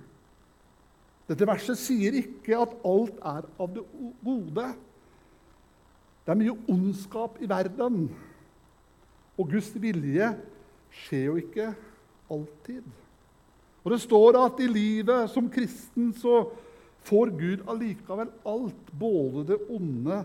Dette 1.28 1.46
verset 1.46 1.80
sier 1.80 2.14
ikke 2.20 2.58
at 2.60 2.76
alt 2.84 3.18
er 3.24 3.48
av 3.58 3.74
det 3.74 3.82
gode. 4.24 4.66
Det 6.24 6.32
er 6.32 6.40
mye 6.40 6.58
ondskap 6.68 7.40
i 7.42 7.48
verden, 7.48 8.10
og 9.38 9.50
Guds 9.50 9.72
vilje 9.74 10.34
skjer 10.94 11.26
jo 11.28 11.38
ikke 11.40 11.72
alltid. 12.30 12.86
Og 13.84 13.92
Det 13.92 14.00
står 14.00 14.38
at 14.40 14.60
i 14.64 14.68
livet 14.70 15.30
som 15.30 15.50
kristen 15.52 16.12
så 16.16 16.46
får 17.04 17.34
Gud 17.36 17.64
allikevel 17.68 18.30
alt, 18.48 18.92
både 18.98 19.44
det 19.52 19.60
onde, 19.68 20.22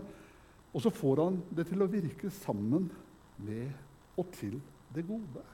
og 0.72 0.82
så 0.82 0.90
får 0.90 1.24
han 1.24 1.40
det 1.56 1.66
til 1.68 1.82
å 1.82 1.90
virke 1.90 2.30
sammen 2.32 2.88
med 3.44 3.68
og 4.16 4.30
til 4.36 4.56
det 4.94 5.04
gode. 5.08 5.44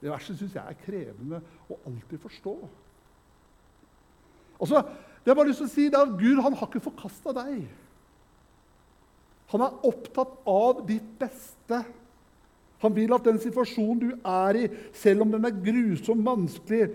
Det 0.00 0.08
verset 0.08 0.38
syns 0.38 0.56
jeg 0.56 0.64
er 0.64 0.80
krevende 0.80 1.42
å 1.68 1.76
alltid 1.90 2.22
forstå. 2.22 2.54
Altså, 4.60 4.80
det 5.20 5.32
jeg 5.32 5.36
bare 5.36 5.50
lyst 5.50 5.60
til 5.60 5.68
å 5.68 5.72
si, 5.74 5.86
er 5.90 6.00
at 6.00 6.16
Gud 6.16 6.40
han 6.40 6.56
har 6.56 6.68
ikke 6.68 6.84
forkasta 6.84 7.34
deg. 7.36 7.66
Han 9.52 9.64
er 9.66 9.86
opptatt 9.88 10.38
av 10.48 10.80
ditt 10.88 11.08
beste. 11.20 11.82
Han 12.80 12.94
vil 12.96 13.12
at 13.12 13.26
den 13.28 13.38
situasjonen 13.40 14.00
du 14.00 14.10
er 14.24 14.56
i, 14.56 14.66
selv 14.96 15.26
om 15.26 15.32
den 15.34 15.44
er 15.44 15.62
grusom, 15.64 16.24
vanskelig 16.26 16.88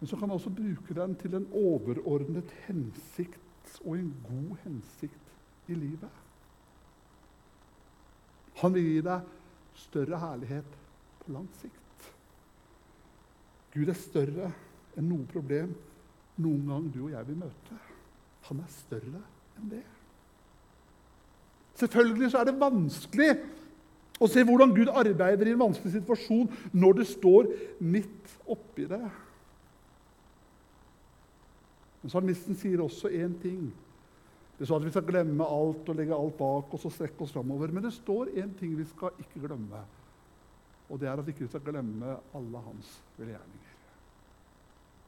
Men 0.00 0.08
så 0.08 0.16
kan 0.16 0.28
han 0.28 0.34
også 0.34 0.50
bruke 0.50 0.94
den 0.96 1.12
til 1.14 1.34
en 1.38 1.44
overordnet 1.54 2.48
hensikt 2.66 3.76
og 3.84 3.92
en 3.94 4.08
god 4.26 4.56
hensikt 4.64 5.70
i 5.70 5.76
livet. 5.78 6.10
Han 8.58 8.74
vil 8.74 8.88
gi 8.88 9.04
deg 9.06 9.28
større 9.78 10.18
herlighet 10.18 10.74
på 11.22 11.32
lang 11.36 11.46
sikt. 11.60 12.10
Gud 13.76 13.88
er 13.88 14.00
større 14.00 14.50
enn 14.98 15.06
noe 15.08 15.24
problem 15.30 15.70
noen 16.42 16.66
gang 16.68 16.90
du 16.92 17.00
og 17.04 17.14
jeg 17.14 17.28
vil 17.30 17.38
møte. 17.44 17.78
Han 18.48 18.60
er 18.64 18.74
større 18.74 19.22
enn 19.60 19.70
det. 19.70 19.84
Selvfølgelig 21.78 22.30
så 22.32 22.42
er 22.42 22.50
det 22.50 22.60
vanskelig 22.60 23.30
å 24.22 24.30
se 24.30 24.44
hvordan 24.46 24.72
Gud 24.76 24.90
arbeider 24.92 25.48
i 25.48 25.54
en 25.54 25.64
vanskelig 25.64 25.96
situasjon 25.96 26.50
når 26.72 26.98
du 27.00 27.04
står 27.08 27.50
midt 27.82 28.34
oppi 28.50 28.86
det. 28.90 29.04
Men 32.02 32.12
salmisten 32.12 32.58
sier 32.58 32.82
også 32.82 33.10
én 33.14 33.34
ting. 33.42 33.70
Det 34.58 34.66
står 34.66 34.82
at 34.82 34.86
vi 34.86 34.94
skal 34.94 35.06
glemme 35.06 35.46
alt 35.46 35.88
og 35.90 35.98
legge 35.98 36.16
alt 36.16 36.36
bak 36.38 36.74
oss 36.76 36.86
og 36.86 36.94
strekke 36.94 37.24
oss 37.24 37.34
framover. 37.34 37.70
Men 37.74 37.86
det 37.86 37.94
står 37.94 38.34
én 38.38 38.50
ting 38.58 38.74
vi 38.78 38.86
skal 38.90 39.14
ikke 39.22 39.44
glemme. 39.46 39.84
Og 40.90 41.00
det 41.00 41.08
er 41.08 41.18
at 41.18 41.26
vi 41.26 41.34
ikke 41.34 41.50
skal 41.50 41.64
glemme 41.70 42.18
alle 42.36 42.66
hans 42.66 42.98
velgjerninger. 43.16 43.78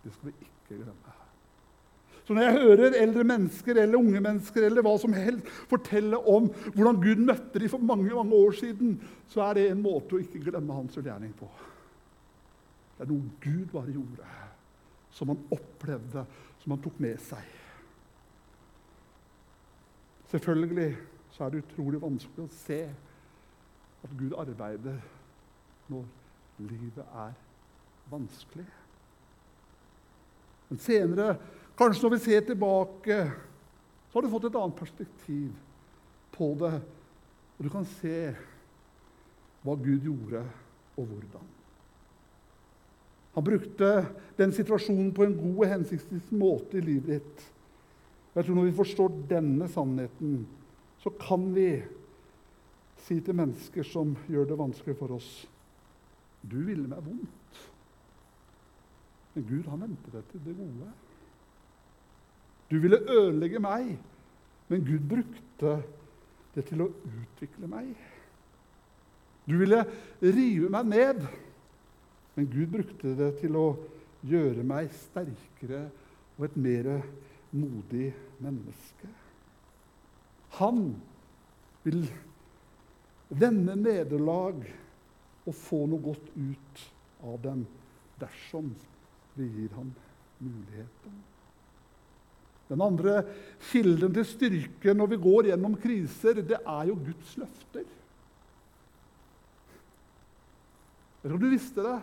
Det 0.05 0.14
skal 0.14 0.31
vi 0.31 0.48
ikke 0.48 0.81
glemme. 0.81 1.24
Så 2.25 2.33
når 2.33 2.47
jeg 2.47 2.61
hører 2.63 2.97
eldre 3.03 3.25
mennesker 3.29 3.77
eller 3.83 4.01
unge 4.01 4.21
mennesker 4.25 4.65
eller 4.65 4.85
hva 4.85 4.95
som 5.01 5.13
helst 5.13 5.49
fortelle 5.69 6.17
om 6.17 6.47
hvordan 6.73 7.01
Gud 7.03 7.21
møtte 7.21 7.61
dem 7.61 7.69
for 7.69 7.85
mange 7.85 8.15
mange 8.17 8.39
år 8.39 8.55
siden, 8.57 8.95
så 9.29 9.43
er 9.45 9.59
det 9.59 9.65
en 9.69 9.83
måte 9.85 10.17
å 10.17 10.23
ikke 10.23 10.41
glemme 10.47 10.77
hans 10.77 10.97
gjerning 10.97 11.35
på. 11.37 11.49
Det 12.95 13.05
er 13.05 13.11
noe 13.11 13.35
Gud 13.43 13.67
bare 13.75 13.93
gjorde, 13.93 14.31
som 15.13 15.35
han 15.35 15.43
opplevde, 15.53 16.25
som 16.63 16.73
han 16.73 16.83
tok 16.85 17.01
med 17.05 17.21
seg. 17.27 17.51
Selvfølgelig 20.33 20.95
så 21.35 21.45
er 21.45 21.53
det 21.53 21.65
utrolig 21.67 22.01
vanskelig 22.03 22.47
å 22.47 22.55
se 22.57 22.79
at 24.05 24.15
Gud 24.17 24.33
arbeider 24.39 24.97
når 25.93 26.09
livet 26.71 27.05
er 27.05 27.37
vanskelig. 28.11 28.65
Men 30.71 30.81
senere 30.81 31.29
Kanskje 31.79 32.07
når 32.07 32.15
vi 32.15 32.23
ser 32.23 32.45
tilbake, 32.47 33.17
så 34.09 34.19
har 34.19 34.23
du 34.23 34.31
fått 34.31 34.47
et 34.47 34.59
annet 34.61 34.79
perspektiv 34.79 35.49
på 36.35 36.53
det. 36.61 36.77
Og 37.57 37.67
du 37.67 37.71
kan 37.73 37.87
se 37.97 38.19
hva 39.65 39.75
Gud 39.81 40.07
gjorde, 40.07 40.45
og 40.95 41.09
hvordan. 41.09 41.51
Han 43.35 43.45
brukte 43.45 43.89
den 44.39 44.53
situasjonen 44.55 45.11
på 45.15 45.25
en 45.27 45.35
god 45.35 45.57
og 45.65 45.73
hensiktsmessig 45.73 46.39
måte 46.39 46.79
i 46.79 46.85
livet 46.85 47.17
ditt. 47.17 47.45
Jeg 48.35 48.47
tror 48.47 48.55
Når 48.55 48.69
vi 48.69 48.79
forstår 48.79 49.17
denne 49.31 49.69
sannheten, 49.69 50.47
så 51.03 51.11
kan 51.11 51.49
vi 51.55 51.83
si 53.05 53.19
til 53.21 53.35
mennesker 53.35 53.83
som 53.83 54.15
gjør 54.31 54.47
det 54.49 54.59
vanskelig 54.59 54.97
for 54.97 55.13
oss 55.13 55.47
Du 56.43 56.59
ville 56.65 56.87
meg 56.89 57.03
vondt. 57.05 57.59
Men 59.35 59.47
Gud 59.49 59.67
han 59.67 59.81
vendte 59.81 60.13
deg 60.13 60.27
til 60.31 60.43
det 60.45 60.55
gode. 60.59 60.91
Du 62.75 62.81
ville 62.83 62.99
ødelegge 63.07 63.61
meg, 63.63 63.93
men 64.69 64.81
Gud 64.83 65.05
brukte 65.07 65.77
det 66.57 66.65
til 66.67 66.81
å 66.83 66.89
utvikle 66.91 67.69
meg. 67.71 67.93
Du 69.47 69.55
ville 69.61 69.85
rive 70.19 70.71
meg 70.75 70.89
ned, 70.91 71.21
men 72.35 72.49
Gud 72.51 72.73
brukte 72.73 73.13
det 73.15 73.29
til 73.39 73.55
å 73.61 73.69
gjøre 74.27 74.65
meg 74.67 74.91
sterkere 75.05 75.85
og 76.35 76.49
et 76.49 76.57
mer 76.65 76.89
modig 77.55 78.09
menneske. 78.43 79.11
Han 80.59 80.81
vil 81.85 82.01
vende 83.29 83.77
nederlag 83.79 84.65
og 85.45 85.55
få 85.61 85.85
noe 85.93 86.03
godt 86.09 86.33
ut 86.35 86.83
av 87.23 87.39
dem 87.47 87.63
dersom 88.19 88.73
vi 89.39 89.47
gir 89.61 89.79
ham 89.79 89.95
muligheten. 90.41 91.23
Den 92.70 92.81
andre 92.81 93.18
kilden 93.70 94.14
til 94.16 94.27
styrke 94.27 94.94
når 94.96 95.12
vi 95.12 95.20
går 95.20 95.50
gjennom 95.50 95.77
kriser, 95.81 96.40
det 96.40 96.61
er 96.61 96.88
jo 96.88 96.96
Guds 96.96 97.37
løfter. 97.42 97.85
Jeg 101.24 101.31
tror 101.31 101.40
du 101.40 101.48
visste 101.48 101.85
det. 101.85 101.98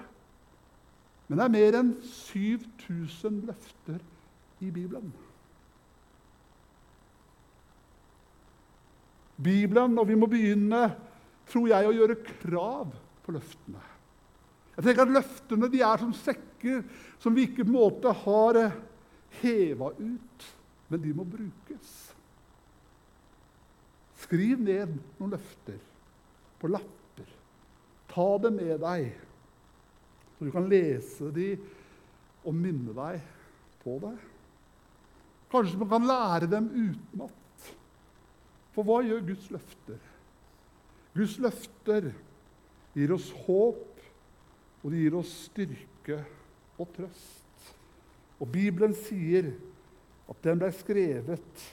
Men 1.29 1.39
det 1.39 1.43
er 1.45 1.53
mer 1.53 1.75
enn 1.79 1.91
7000 2.03 3.43
løfter 3.47 3.99
i 4.61 4.69
Bibelen. 4.73 5.13
Bibelen, 9.41 9.95
og 9.97 10.09
vi 10.09 10.17
må 10.19 10.27
begynne, 10.29 10.81
tror 11.49 11.69
jeg, 11.71 11.87
å 11.87 11.95
gjøre 11.95 12.19
krav 12.43 12.91
på 13.25 13.33
løftene. 13.37 13.81
Jeg 14.75 14.85
tenker 14.85 15.05
at 15.05 15.15
Løftene 15.15 15.69
de 15.71 15.81
er 15.85 16.01
som 16.01 16.11
sekker 16.15 16.83
som 17.21 17.35
vi 17.35 17.47
ikke 17.47 17.63
på 17.63 17.69
en 17.69 17.75
måte 17.75 18.13
har 18.23 18.59
heva 19.39 19.91
ut, 19.97 20.47
men 20.91 21.01
de 21.01 21.13
må 21.15 21.25
brukes. 21.27 21.91
Skriv 24.21 24.59
ned 24.61 24.97
noen 25.19 25.33
løfter 25.33 25.79
på 26.61 26.69
lapper. 26.69 27.29
Ta 28.11 28.27
dem 28.43 28.59
med 28.59 28.81
deg, 28.83 29.11
så 30.35 30.47
du 30.47 30.51
kan 30.53 30.67
lese 30.69 31.31
dem 31.35 31.63
og 32.43 32.57
minne 32.57 32.93
deg 32.97 33.21
på 33.83 33.97
det. 34.03 34.15
Kanskje 35.51 35.79
man 35.81 35.91
kan 35.91 36.07
lære 36.07 36.49
dem 36.51 36.69
utenat. 36.71 37.69
For 38.71 38.87
hva 38.87 39.01
gjør 39.03 39.25
Guds 39.27 39.49
løfter? 39.51 39.99
Guds 41.11 41.35
løfter 41.43 42.11
gir 42.95 43.13
oss 43.15 43.27
håp, 43.45 43.87
og 44.81 44.93
de 44.93 45.03
gir 45.03 45.17
oss 45.19 45.33
styrke 45.49 46.21
og 46.79 46.87
trøst. 46.95 47.40
Og 48.41 48.49
Bibelen 48.49 48.95
sier 48.97 49.51
at 50.31 50.39
den 50.45 50.61
ble 50.61 50.71
skrevet 50.73 51.65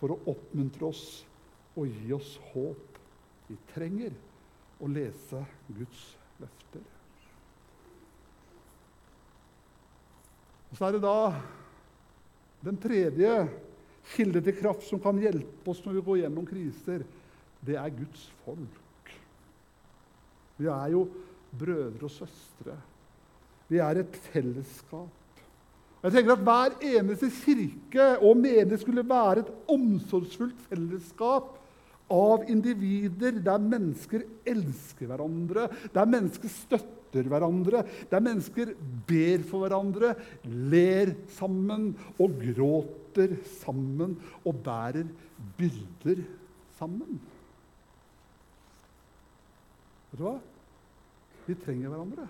for 0.00 0.14
å 0.14 0.20
oppmuntre 0.32 0.88
oss 0.90 1.04
og 1.78 1.86
gi 1.86 2.12
oss 2.16 2.34
håp. 2.50 2.98
Vi 3.48 3.56
trenger 3.72 4.14
å 4.82 4.90
lese 4.90 5.42
Guds 5.70 6.02
løfter. 6.42 6.82
Og 10.68 10.76
Så 10.76 10.88
er 10.88 10.96
det 10.96 11.04
da 11.06 11.20
den 12.66 12.78
tredje 12.82 13.32
kilde 14.14 14.42
til 14.42 14.56
kraft 14.58 14.84
som 14.88 15.00
kan 15.02 15.20
hjelpe 15.22 15.70
oss 15.70 15.80
når 15.84 15.98
vi 15.98 16.04
går 16.08 16.20
gjennom 16.24 16.48
kriser. 16.48 17.06
Det 17.64 17.78
er 17.78 17.94
Guds 17.94 18.26
folk. 18.44 19.14
Vi 20.58 20.66
er 20.66 20.92
jo 20.94 21.06
brødre 21.58 22.08
og 22.08 22.12
søstre. 22.12 22.74
Vi 23.68 23.78
er 23.84 24.00
et 24.00 24.20
fellesskap. 24.28 25.27
Jeg 26.02 26.14
tenker 26.14 26.36
at 26.36 26.44
Hver 26.46 26.76
eneste 26.86 27.30
kirke 27.40 28.04
og 28.22 28.36
menighet 28.38 28.84
skulle 28.84 29.02
være 29.06 29.42
et 29.42 29.54
omsorgsfullt 29.74 30.60
fellesskap 30.68 31.56
av 32.14 32.44
individer 32.48 33.40
der 33.44 33.58
mennesker 33.60 34.22
elsker 34.48 35.10
hverandre, 35.10 35.66
der 35.92 36.08
mennesker 36.08 36.52
støtter 36.52 37.26
hverandre, 37.28 37.82
der 38.10 38.22
mennesker 38.24 38.70
ber 39.08 39.42
for 39.48 39.64
hverandre, 39.64 40.14
ler 40.46 41.12
sammen 41.36 41.90
og 42.16 42.38
gråter 42.44 43.34
sammen 43.58 44.14
og 44.44 44.62
bærer 44.64 45.08
byrder 45.58 46.22
sammen. 46.78 47.18
Vet 50.12 50.22
du 50.22 50.24
hva? 50.28 50.36
Vi 51.48 51.56
trenger 51.58 51.90
hverandre. 51.90 52.28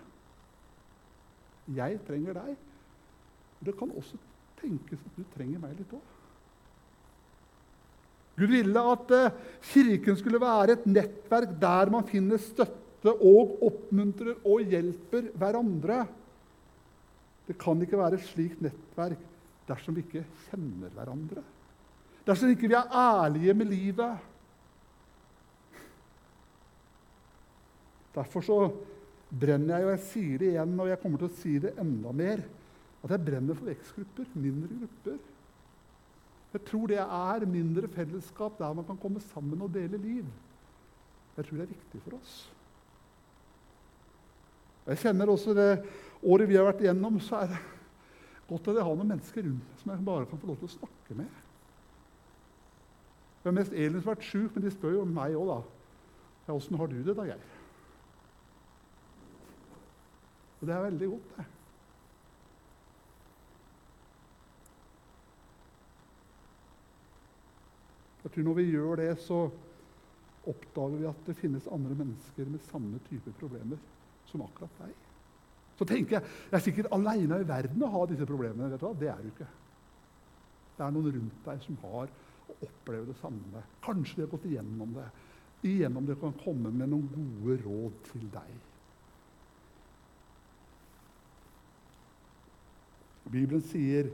Jeg 1.77 2.01
trenger 2.09 2.39
deg. 2.39 2.57
Det 3.64 3.75
kan 3.79 3.90
også 3.90 4.18
tenkes 4.61 5.03
at 5.03 5.18
du 5.18 5.27
trenger 5.35 5.62
meg 5.62 5.75
litt 5.79 5.94
òg. 5.97 6.14
Gud 8.38 8.53
ville 8.53 8.85
at 8.92 9.14
eh, 9.16 9.38
Kirken 9.73 10.18
skulle 10.18 10.40
være 10.42 10.77
et 10.77 10.87
nettverk 10.87 11.57
der 11.59 11.90
man 11.90 12.07
finner 12.07 12.38
støtte 12.38 13.14
og 13.14 13.59
oppmuntrer 13.66 14.38
og 14.47 14.62
hjelper 14.71 15.33
hverandre. 15.38 16.05
Det 17.49 17.57
kan 17.59 17.83
ikke 17.83 17.99
være 17.99 18.18
et 18.18 18.29
slikt 18.29 18.62
nettverk 18.62 19.25
dersom 19.68 19.97
vi 19.97 20.05
ikke 20.07 20.25
kjenner 20.49 20.92
hverandre. 20.94 21.42
Dersom 22.29 22.53
ikke 22.53 22.71
vi 22.71 22.77
er 22.79 22.94
ærlige 22.94 23.55
med 23.57 23.71
livet. 23.73 24.27
Derfor 28.14 28.44
så 28.44 28.59
brenner 29.29 29.79
jeg, 29.79 29.87
og 29.87 29.92
jeg 29.94 30.05
sier 30.12 30.38
det 30.40 30.53
igjen, 30.53 30.79
og 30.79 30.90
jeg 30.90 31.01
kommer 31.03 31.21
til 31.21 31.29
å 31.29 31.38
si 31.40 31.59
det 31.62 31.75
enda 31.81 32.14
mer 32.16 32.44
at 33.05 33.15
jeg 33.15 33.25
brenner 33.25 33.55
for 33.55 33.71
vekstgrupper, 33.71 34.31
mindre 34.35 34.81
grupper. 34.81 35.19
Jeg 36.53 36.65
tror 36.67 36.87
det 36.91 36.99
er 36.99 37.47
mindre 37.47 37.89
fellesskap 37.93 38.59
der 38.59 38.73
man 38.75 38.87
kan 38.89 38.99
komme 39.01 39.21
sammen 39.21 39.63
og 39.63 39.75
dele 39.75 40.01
liv. 40.01 40.25
Jeg 41.37 41.45
tror 41.45 41.59
det 41.59 41.67
er 41.67 41.75
viktig 41.75 42.01
for 42.05 42.17
oss. 42.19 42.37
Jeg 44.89 44.99
kjenner 45.05 45.29
også 45.31 45.55
det 45.55 45.69
året 46.25 46.49
vi 46.49 46.57
har 46.57 46.65
vært 46.67 46.81
igjennom, 46.83 47.21
så 47.21 47.43
er 47.43 47.53
det 47.53 47.59
godt 48.49 48.71
at 48.71 48.81
jeg 48.81 48.87
har 48.89 48.97
noen 48.97 49.13
mennesker 49.13 49.45
rundt 49.45 49.69
meg 49.69 49.83
som 49.83 49.93
jeg 49.93 50.07
bare 50.09 50.31
kan 50.31 50.41
få 50.41 50.49
lov 50.49 50.57
til 50.59 50.71
å 50.71 50.77
snakke 50.79 51.19
med. 51.19 51.45
Det 53.43 53.51
er 53.51 53.59
mest 53.61 53.77
Elin 53.77 54.01
som 54.01 54.09
har 54.09 54.17
vært 54.17 54.31
sjuk, 54.31 54.55
men 54.55 54.65
de 54.65 54.73
spør 54.73 54.97
jo 54.97 55.05
meg 55.07 55.37
òg, 55.39 55.53
da. 55.53 55.61
Ja, 56.49 56.57
har 56.81 56.91
du 56.91 56.97
det 57.05 57.15
da, 57.15 57.29
Geir? 57.29 57.55
Og 60.59 60.67
det 60.67 60.75
er 60.75 60.87
veldig 60.89 61.11
godt, 61.13 61.31
det. 61.37 61.47
Jeg 68.29 68.35
tror 68.35 68.45
Når 68.45 68.57
vi 68.59 68.64
gjør 68.69 68.97
det, 69.01 69.12
så 69.25 69.37
oppdager 70.49 70.99
vi 71.01 71.07
at 71.09 71.21
det 71.27 71.37
finnes 71.37 71.69
andre 71.73 71.95
mennesker 71.97 72.49
med 72.53 72.61
samme 72.69 73.01
type 73.09 73.33
problemer 73.41 73.81
som 74.29 74.43
akkurat 74.45 74.83
deg. 74.83 74.93
Så 75.79 75.87
tenker 75.88 76.19
jeg 76.19 76.29
jeg 76.51 76.59
er 76.59 76.64
sikkert 76.67 76.93
aleine 76.93 77.41
i 77.41 77.49
verden 77.49 77.85
å 77.87 77.91
ha 77.95 78.05
disse 78.11 78.29
problemene. 78.29 78.69
vet 78.69 78.81
du 78.81 78.85
hva? 78.85 78.93
Det 79.01 79.09
er 79.09 79.25
du 79.25 79.31
ikke. 79.31 79.49
Det 80.77 80.85
er 80.85 80.93
noen 80.93 81.17
rundt 81.17 81.41
deg 81.49 81.64
som 81.64 81.81
har 81.87 82.12
og 82.49 82.69
opplever 82.69 83.09
det 83.09 83.17
samme. 83.23 83.64
Kanskje 83.85 84.21
de 84.21 84.27
har 84.27 84.33
gått 84.37 84.49
igjennom 84.51 84.93
det. 84.99 85.09
Igjennom 85.64 86.07
det 86.07 86.21
kan 86.21 86.37
komme 86.45 86.71
med 86.71 86.93
noen 86.93 87.09
gode 87.14 87.61
råd 87.64 88.01
til 88.12 88.29
deg. 88.37 88.57
Bibelen 93.29 93.64
sier 93.73 94.12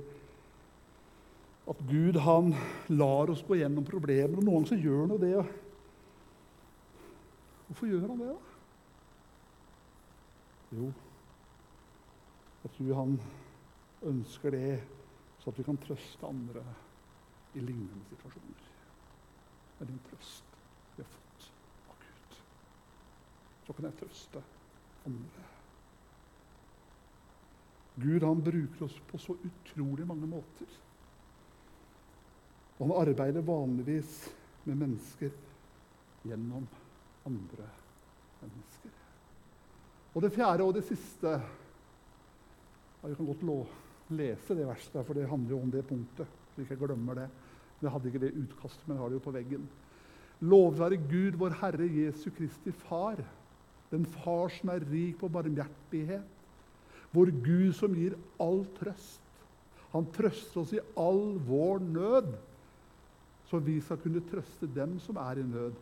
at 1.70 1.78
Gud 1.88 2.16
han 2.20 2.52
lar 2.92 3.30
oss 3.32 3.44
gå 3.46 3.56
gjennom 3.56 3.86
problemer. 3.88 4.36
og 4.36 4.44
Noen 4.44 4.66
så 4.68 4.76
gjør 4.76 5.06
han 5.06 5.20
det. 5.20 5.38
Hvorfor 7.68 7.88
gjør 7.88 8.08
han 8.08 8.20
det, 8.20 8.34
da? 8.34 8.50
Jo, 10.74 10.90
jeg 12.64 12.72
tror 12.76 12.94
han 12.98 13.16
ønsker 14.10 14.50
det 14.50 14.82
så 15.40 15.52
at 15.52 15.58
vi 15.58 15.66
kan 15.66 15.78
trøste 15.78 16.26
andre 16.26 16.62
i 17.54 17.60
lignende 17.60 18.04
situasjoner. 18.08 18.70
Det 19.78 19.88
din 19.88 20.00
trøst 20.08 20.56
vi 20.96 21.02
har 21.04 21.10
fått 21.12 21.50
av 21.92 21.98
Gud. 22.00 22.38
Så 23.66 23.76
kan 23.76 23.88
jeg 23.88 23.98
trøste 24.00 24.42
andre. 25.06 25.44
Gud 28.00 28.26
han 28.26 28.42
bruker 28.42 28.86
oss 28.88 28.96
på 29.10 29.20
så 29.20 29.36
utrolig 29.36 30.06
mange 30.08 30.26
måter. 30.26 30.80
Og 32.78 32.88
han 32.88 32.96
arbeider 33.04 33.46
vanligvis 33.46 34.16
med 34.64 34.80
mennesker 34.80 35.30
gjennom 36.24 36.66
andre 37.28 37.68
mennesker. 38.40 38.92
Og 40.14 40.22
det 40.22 40.32
fjerde 40.34 40.66
og 40.66 40.74
det 40.76 40.84
siste 40.86 41.30
ja, 41.34 43.08
Vi 43.08 43.14
kan 43.14 43.26
godt 43.26 43.44
lese 44.14 44.54
det 44.56 44.66
verset, 44.66 45.00
for 45.06 45.14
det 45.14 45.28
handler 45.28 45.50
jo 45.50 45.60
om 45.60 45.70
det 45.70 45.86
punktet. 45.86 46.26
så 46.54 46.60
ikke 46.60 46.74
jeg 46.74 46.88
glemmer 46.88 47.14
det. 47.14 47.28
Jeg 47.82 47.90
hadde 47.90 48.08
ikke 48.08 48.20
det 48.22 48.36
utkastet, 48.38 48.88
men 48.88 48.96
jeg 48.96 49.02
har 49.02 49.08
det 49.08 49.18
jo 49.18 49.24
på 49.24 49.34
veggen. 49.34 49.68
Lovet 50.40 50.78
være 50.78 50.96
Gud, 50.96 51.36
vår 51.38 51.56
Herre 51.60 51.88
Jesu 51.88 52.30
Kristi 52.30 52.72
Far, 52.72 53.20
den 53.90 54.06
Far 54.06 54.48
som 54.48 54.68
er 54.72 54.86
rik 54.90 55.18
på 55.20 55.28
barmhjertighet, 55.28 56.24
vår 57.12 57.30
Gud 57.44 57.72
som 57.76 57.94
gir 57.94 58.16
all 58.40 58.64
trøst. 58.78 59.20
Han 59.92 60.06
trøster 60.14 60.60
oss 60.60 60.72
i 60.74 60.82
all 60.98 61.36
vår 61.46 61.84
nød, 61.84 62.32
så 63.54 63.60
vi 63.62 63.76
skal 63.78 64.00
kunne 64.02 64.18
trøste 64.26 64.66
dem 64.74 64.96
som 64.98 65.18
er 65.22 65.38
i 65.38 65.42
nød. 65.46 65.74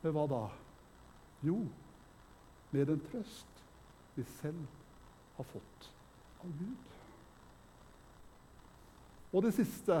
Med 0.00 0.14
hva 0.16 0.22
da? 0.30 0.44
Jo, 1.44 1.58
med 2.72 2.86
den 2.88 3.02
trøst 3.10 3.58
vi 4.14 4.24
selv 4.38 4.62
har 5.36 5.48
fått 5.50 5.88
av 6.40 6.54
Gud. 6.56 6.86
Og 9.28 9.44
det 9.44 9.52
siste, 9.58 9.98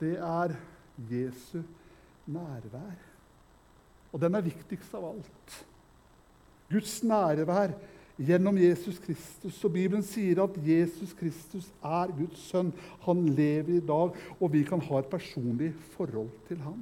det 0.00 0.14
er 0.16 0.56
Jesu 1.12 1.60
nærvær. 2.24 2.96
Og 4.16 4.22
den 4.24 4.40
er 4.40 4.48
viktigst 4.48 4.96
av 4.96 5.10
alt. 5.10 5.58
Guds 6.72 7.02
nærvær 7.04 7.76
gjennom 8.16 8.58
Jesus 8.58 8.98
Kristus. 9.02 9.58
Og 9.64 9.72
Bibelen 9.72 10.04
sier 10.06 10.42
at 10.44 10.56
Jesus 10.64 11.12
Kristus 11.16 11.68
er 11.84 12.12
Guds 12.16 12.44
sønn. 12.50 12.72
Han 13.06 13.26
lever 13.36 13.76
i 13.78 13.84
dag, 13.84 14.14
og 14.40 14.52
vi 14.52 14.62
kan 14.66 14.80
ha 14.80 15.02
et 15.02 15.10
personlig 15.12 15.72
forhold 15.96 16.32
til 16.48 16.62
ham. 16.64 16.80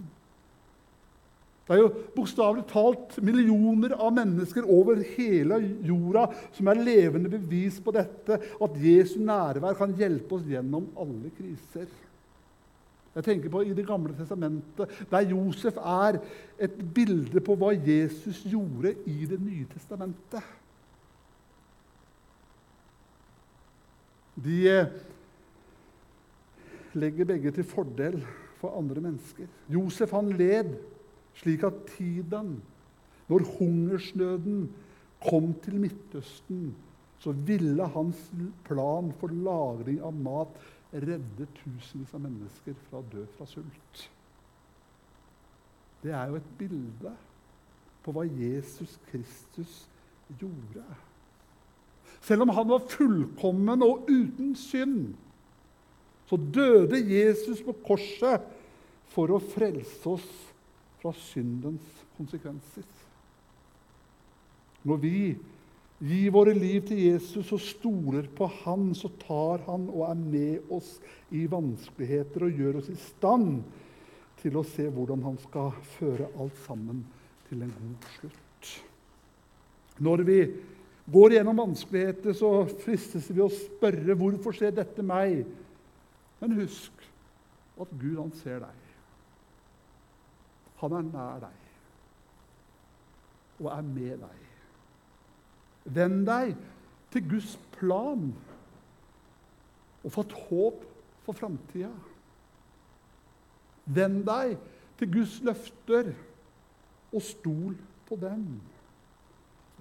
Det 1.65 1.73
er 1.73 1.81
jo 1.81 1.93
bokstavelig 2.13 2.67
talt 2.69 3.15
millioner 3.25 3.95
av 3.97 4.11
mennesker 4.13 4.67
over 4.69 4.99
hele 5.15 5.57
jorda 5.89 6.27
som 6.53 6.69
er 6.69 6.83
levende 6.85 7.31
bevis 7.33 7.79
på 7.81 7.95
dette, 7.97 8.37
at 8.37 8.75
Jesu 8.85 9.17
nærvær 9.25 9.79
kan 9.79 9.95
hjelpe 9.97 10.37
oss 10.37 10.45
gjennom 10.45 10.91
alle 11.01 11.33
kriser. 11.39 11.89
Jeg 13.15 13.25
tenker 13.25 13.49
på 13.49 13.63
i 13.63 13.73
Det 13.73 13.87
gamle 13.87 14.13
testamentet, 14.19 14.91
der 15.09 15.31
Josef 15.31 15.79
er 15.79 16.19
et 16.59 16.77
bilde 16.95 17.41
på 17.41 17.57
hva 17.57 17.71
Jesus 17.73 18.43
gjorde 18.45 18.93
i 19.07 19.25
Det 19.31 19.41
nye 19.41 19.65
testamentet. 19.73 20.45
De 24.35 24.57
eh, 24.71 24.95
legger 26.99 27.29
begge 27.29 27.53
til 27.55 27.67
fordel 27.67 28.19
for 28.61 28.75
andre 28.79 29.03
mennesker. 29.05 29.51
Josef 29.71 30.15
han 30.15 30.33
led 30.39 30.75
slik 31.39 31.63
at 31.67 31.75
tiden, 31.97 32.57
når 33.29 33.47
hungersnøden 33.59 34.69
kom 35.25 35.55
til 35.65 35.79
Midtøsten, 35.81 36.75
så 37.19 37.33
ville 37.33 37.87
hans 37.89 38.21
plan 38.67 39.13
for 39.21 39.33
lagring 39.33 40.03
av 40.05 40.15
mat 40.15 40.59
redde 40.93 41.47
tusenvis 41.59 42.13
av 42.15 42.23
mennesker 42.27 42.77
fra 42.89 43.01
å 43.01 43.07
dø 43.11 43.25
fra 43.37 43.47
sult. 43.49 44.05
Det 46.05 46.13
er 46.13 46.29
jo 46.29 46.37
et 46.37 46.51
bilde 46.59 47.15
på 48.05 48.13
hva 48.13 48.27
Jesus 48.29 48.99
Kristus 49.09 49.87
gjorde. 50.37 50.85
Selv 52.25 52.47
om 52.47 52.55
han 52.57 52.71
var 52.71 52.87
fullkommen 52.89 53.85
og 53.85 54.09
uten 54.09 54.55
synd, 54.57 55.13
så 56.25 56.39
døde 56.41 57.03
Jesus 57.05 57.61
på 57.65 57.75
korset 57.85 58.47
for 59.13 59.31
å 59.35 59.43
frelse 59.43 60.09
oss 60.09 60.31
fra 61.03 61.13
syndens 61.21 62.05
konsekvenser. 62.17 62.87
Når 64.89 65.01
vi 65.03 65.19
gir 66.05 66.33
våre 66.33 66.55
liv 66.57 66.83
til 66.89 67.01
Jesus 67.07 67.53
og 67.55 67.63
stoler 67.63 68.27
på 68.37 68.49
Han, 68.65 68.91
så 68.97 69.09
tar 69.21 69.65
Han 69.69 69.87
og 69.93 70.07
er 70.09 70.21
med 70.21 70.73
oss 70.73 70.97
i 71.33 71.45
vanskeligheter 71.51 72.49
og 72.49 72.61
gjør 72.61 72.81
oss 72.81 72.91
i 72.93 72.99
stand 73.01 73.63
til 74.41 74.59
å 74.61 74.65
se 74.69 74.89
hvordan 74.93 75.25
Han 75.25 75.39
skal 75.45 75.73
føre 75.97 76.29
alt 76.41 76.57
sammen 76.67 77.05
til 77.49 77.65
en 77.65 77.73
god 77.79 78.09
slutt. 78.17 78.73
Når 80.05 80.25
vi 80.27 80.39
går 81.13 81.37
gjennom 81.37 81.59
vanskeligheter, 81.61 82.33
så 82.37 82.65
fristes 82.85 83.29
vi 83.31 83.43
å 83.45 83.51
spørre 83.53 84.17
hvorfor 84.17 84.57
skjer 84.57 84.73
dette 84.77 85.05
meg? 85.05 85.45
Men 86.41 86.57
husk 86.61 87.05
at 87.81 87.93
Gud, 88.01 88.17
han 88.21 88.33
ser 88.41 88.63
deg. 88.65 88.81
Han 90.81 90.97
er 90.99 91.07
nær 91.11 91.45
deg 91.45 91.61
og 93.63 93.71
er 93.71 93.85
med 93.87 94.19
deg. 94.25 94.41
Venn 95.95 96.25
deg 96.27 96.57
til 97.15 97.29
Guds 97.31 97.55
plan 97.77 98.27
og 100.05 100.13
få 100.13 100.25
et 100.25 100.37
håp 100.49 100.83
for 101.25 101.39
framtida. 101.39 101.93
Venn 103.85 104.23
deg 104.27 104.57
til 104.99 105.13
Guds 105.15 105.39
løfter 105.47 106.11
og 107.15 107.23
stol 107.25 107.77
på 108.09 108.19
dem. 108.21 108.45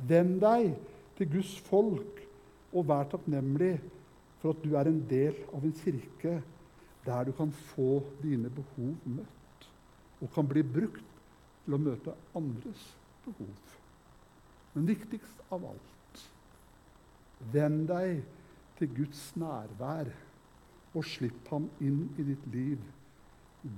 Venn 0.08 0.38
deg 0.44 0.74
til 1.18 1.30
Guds 1.36 1.54
folk 1.68 2.22
og 2.74 2.88
vær 2.90 3.08
takknemlig 3.12 3.76
for 4.42 4.54
at 4.54 4.64
du 4.64 4.76
er 4.76 4.90
en 4.90 5.02
del 5.10 5.38
av 5.54 5.64
en 5.64 5.76
kirke 5.84 6.40
der 7.06 7.28
du 7.28 7.34
kan 7.36 7.52
få 7.74 8.02
dine 8.24 8.52
behov 8.54 8.96
møtt 9.06 9.68
og 10.24 10.32
kan 10.36 10.48
bli 10.48 10.64
brukt 10.64 11.18
til 11.66 11.76
å 11.76 11.82
møte 11.82 12.16
andres 12.36 12.84
behov. 13.26 13.74
Men 14.74 14.88
viktigst 14.88 15.44
av 15.54 15.66
alt 15.68 16.24
venn 17.54 17.84
deg 17.90 18.24
til 18.80 18.92
Guds 18.98 19.26
nærvær 19.40 20.12
og 20.94 21.06
slipp 21.08 21.50
ham 21.52 21.68
inn 21.84 22.06
i 22.20 22.28
ditt 22.28 22.48
liv. 22.54 22.82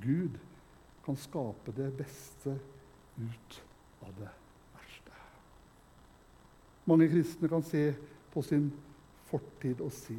Gud 0.04 0.38
kan 1.06 1.18
skape 1.20 1.74
det 1.78 1.92
beste 1.98 2.58
ut 3.18 3.62
av 4.06 4.18
det. 4.20 4.34
Mange 6.86 7.10
kristne 7.10 7.50
kan 7.50 7.64
se 7.66 7.88
på 8.34 8.44
sin 8.46 8.70
fortid 9.30 9.82
og 9.82 9.94
si 9.96 10.18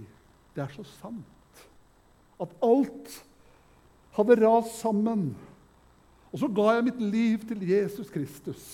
det 0.57 0.64
er 0.64 0.73
så 0.73 0.83
sant 0.89 1.61
at 2.41 2.53
alt 2.64 3.12
hadde 4.17 4.39
rast 4.41 4.79
sammen 4.81 5.29
og 6.33 6.41
så 6.41 6.49
ga 6.53 6.75
jeg 6.77 6.87
mitt 6.89 7.01
liv 7.01 7.45
til 7.49 7.62
Jesus 7.69 8.11
Kristus 8.12 8.64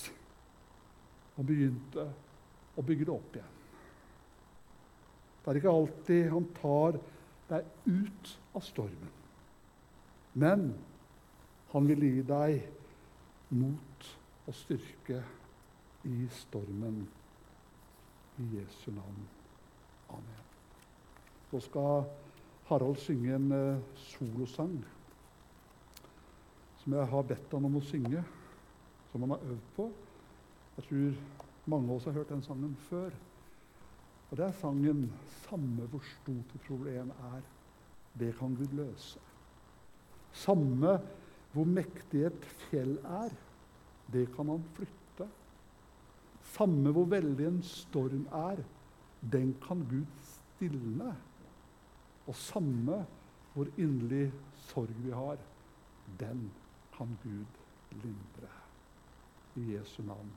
og 1.37 1.45
begynte 1.47 2.07
å 2.75 2.83
bygge 2.85 3.05
det 3.07 3.13
opp 3.13 3.37
igjen. 3.37 3.53
Det 5.43 5.51
er 5.51 5.59
ikke 5.59 5.75
alltid 5.77 6.29
han 6.33 6.47
tar 6.57 6.97
deg 7.49 7.69
ut 7.87 8.33
av 8.55 8.65
stormen. 8.65 9.13
Men 10.33 10.69
han 11.73 11.89
vil 11.89 12.05
gi 12.07 12.25
deg 12.27 13.53
mot 13.53 14.07
og 14.47 14.57
styrke 14.57 15.21
i 16.09 16.27
stormen. 16.41 17.03
I 18.37 18.49
Jesu 18.55 18.91
navn. 18.91 19.27
Amen. 20.09 20.43
Så 21.51 21.59
skal 21.59 22.03
Harald 22.65 22.97
synge 22.97 23.35
en 23.35 23.51
uh, 23.51 23.79
solosang 23.95 24.83
som 26.83 26.93
jeg 26.97 27.07
har 27.07 27.27
bedt 27.27 27.53
han 27.55 27.65
om 27.65 27.77
å 27.79 27.81
synge, 27.87 28.21
som 29.11 29.23
han 29.23 29.31
har 29.35 29.45
øvd 29.53 29.67
på. 29.77 29.85
Jeg 30.75 30.87
tror 30.89 31.19
mange 31.71 31.87
av 31.87 31.95
oss 31.95 32.07
har 32.09 32.17
hørt 32.17 32.33
den 32.33 32.43
sangen 32.43 32.73
før. 32.89 33.13
Og 34.29 34.37
det 34.37 34.45
er 34.47 34.57
sangen 34.59 35.11
'Samme 35.43 35.85
hvor 35.87 36.01
stort 36.01 36.55
et 36.55 36.65
problem 36.67 37.11
er, 37.11 37.41
det 38.19 38.33
kan 38.37 38.55
Gud 38.55 38.73
løse'. 38.73 39.21
Samme 40.33 40.99
hvor 41.53 41.65
mektig 41.65 42.25
et 42.25 42.45
fjell 42.67 42.97
er, 43.05 43.29
det 44.13 44.27
kan 44.35 44.49
han 44.49 44.63
flytte. 44.73 45.02
Samme 46.53 46.91
hvor 46.93 47.09
veldig 47.09 47.45
en 47.49 47.61
storm 47.65 48.27
er, 48.37 48.61
den 49.33 49.55
kan 49.63 49.81
Gud 49.89 50.05
stilne. 50.21 51.15
Og 52.27 52.35
samme 52.35 53.03
hvor 53.53 53.67
inderlig 53.77 54.31
sorg 54.67 54.93
vi 55.03 55.11
har, 55.11 55.37
den 56.19 56.51
kan 56.97 57.17
Gud 57.23 57.59
lindre. 58.03 58.51
I 59.55 59.73
Jesu 59.73 60.01
navn. 60.03 60.31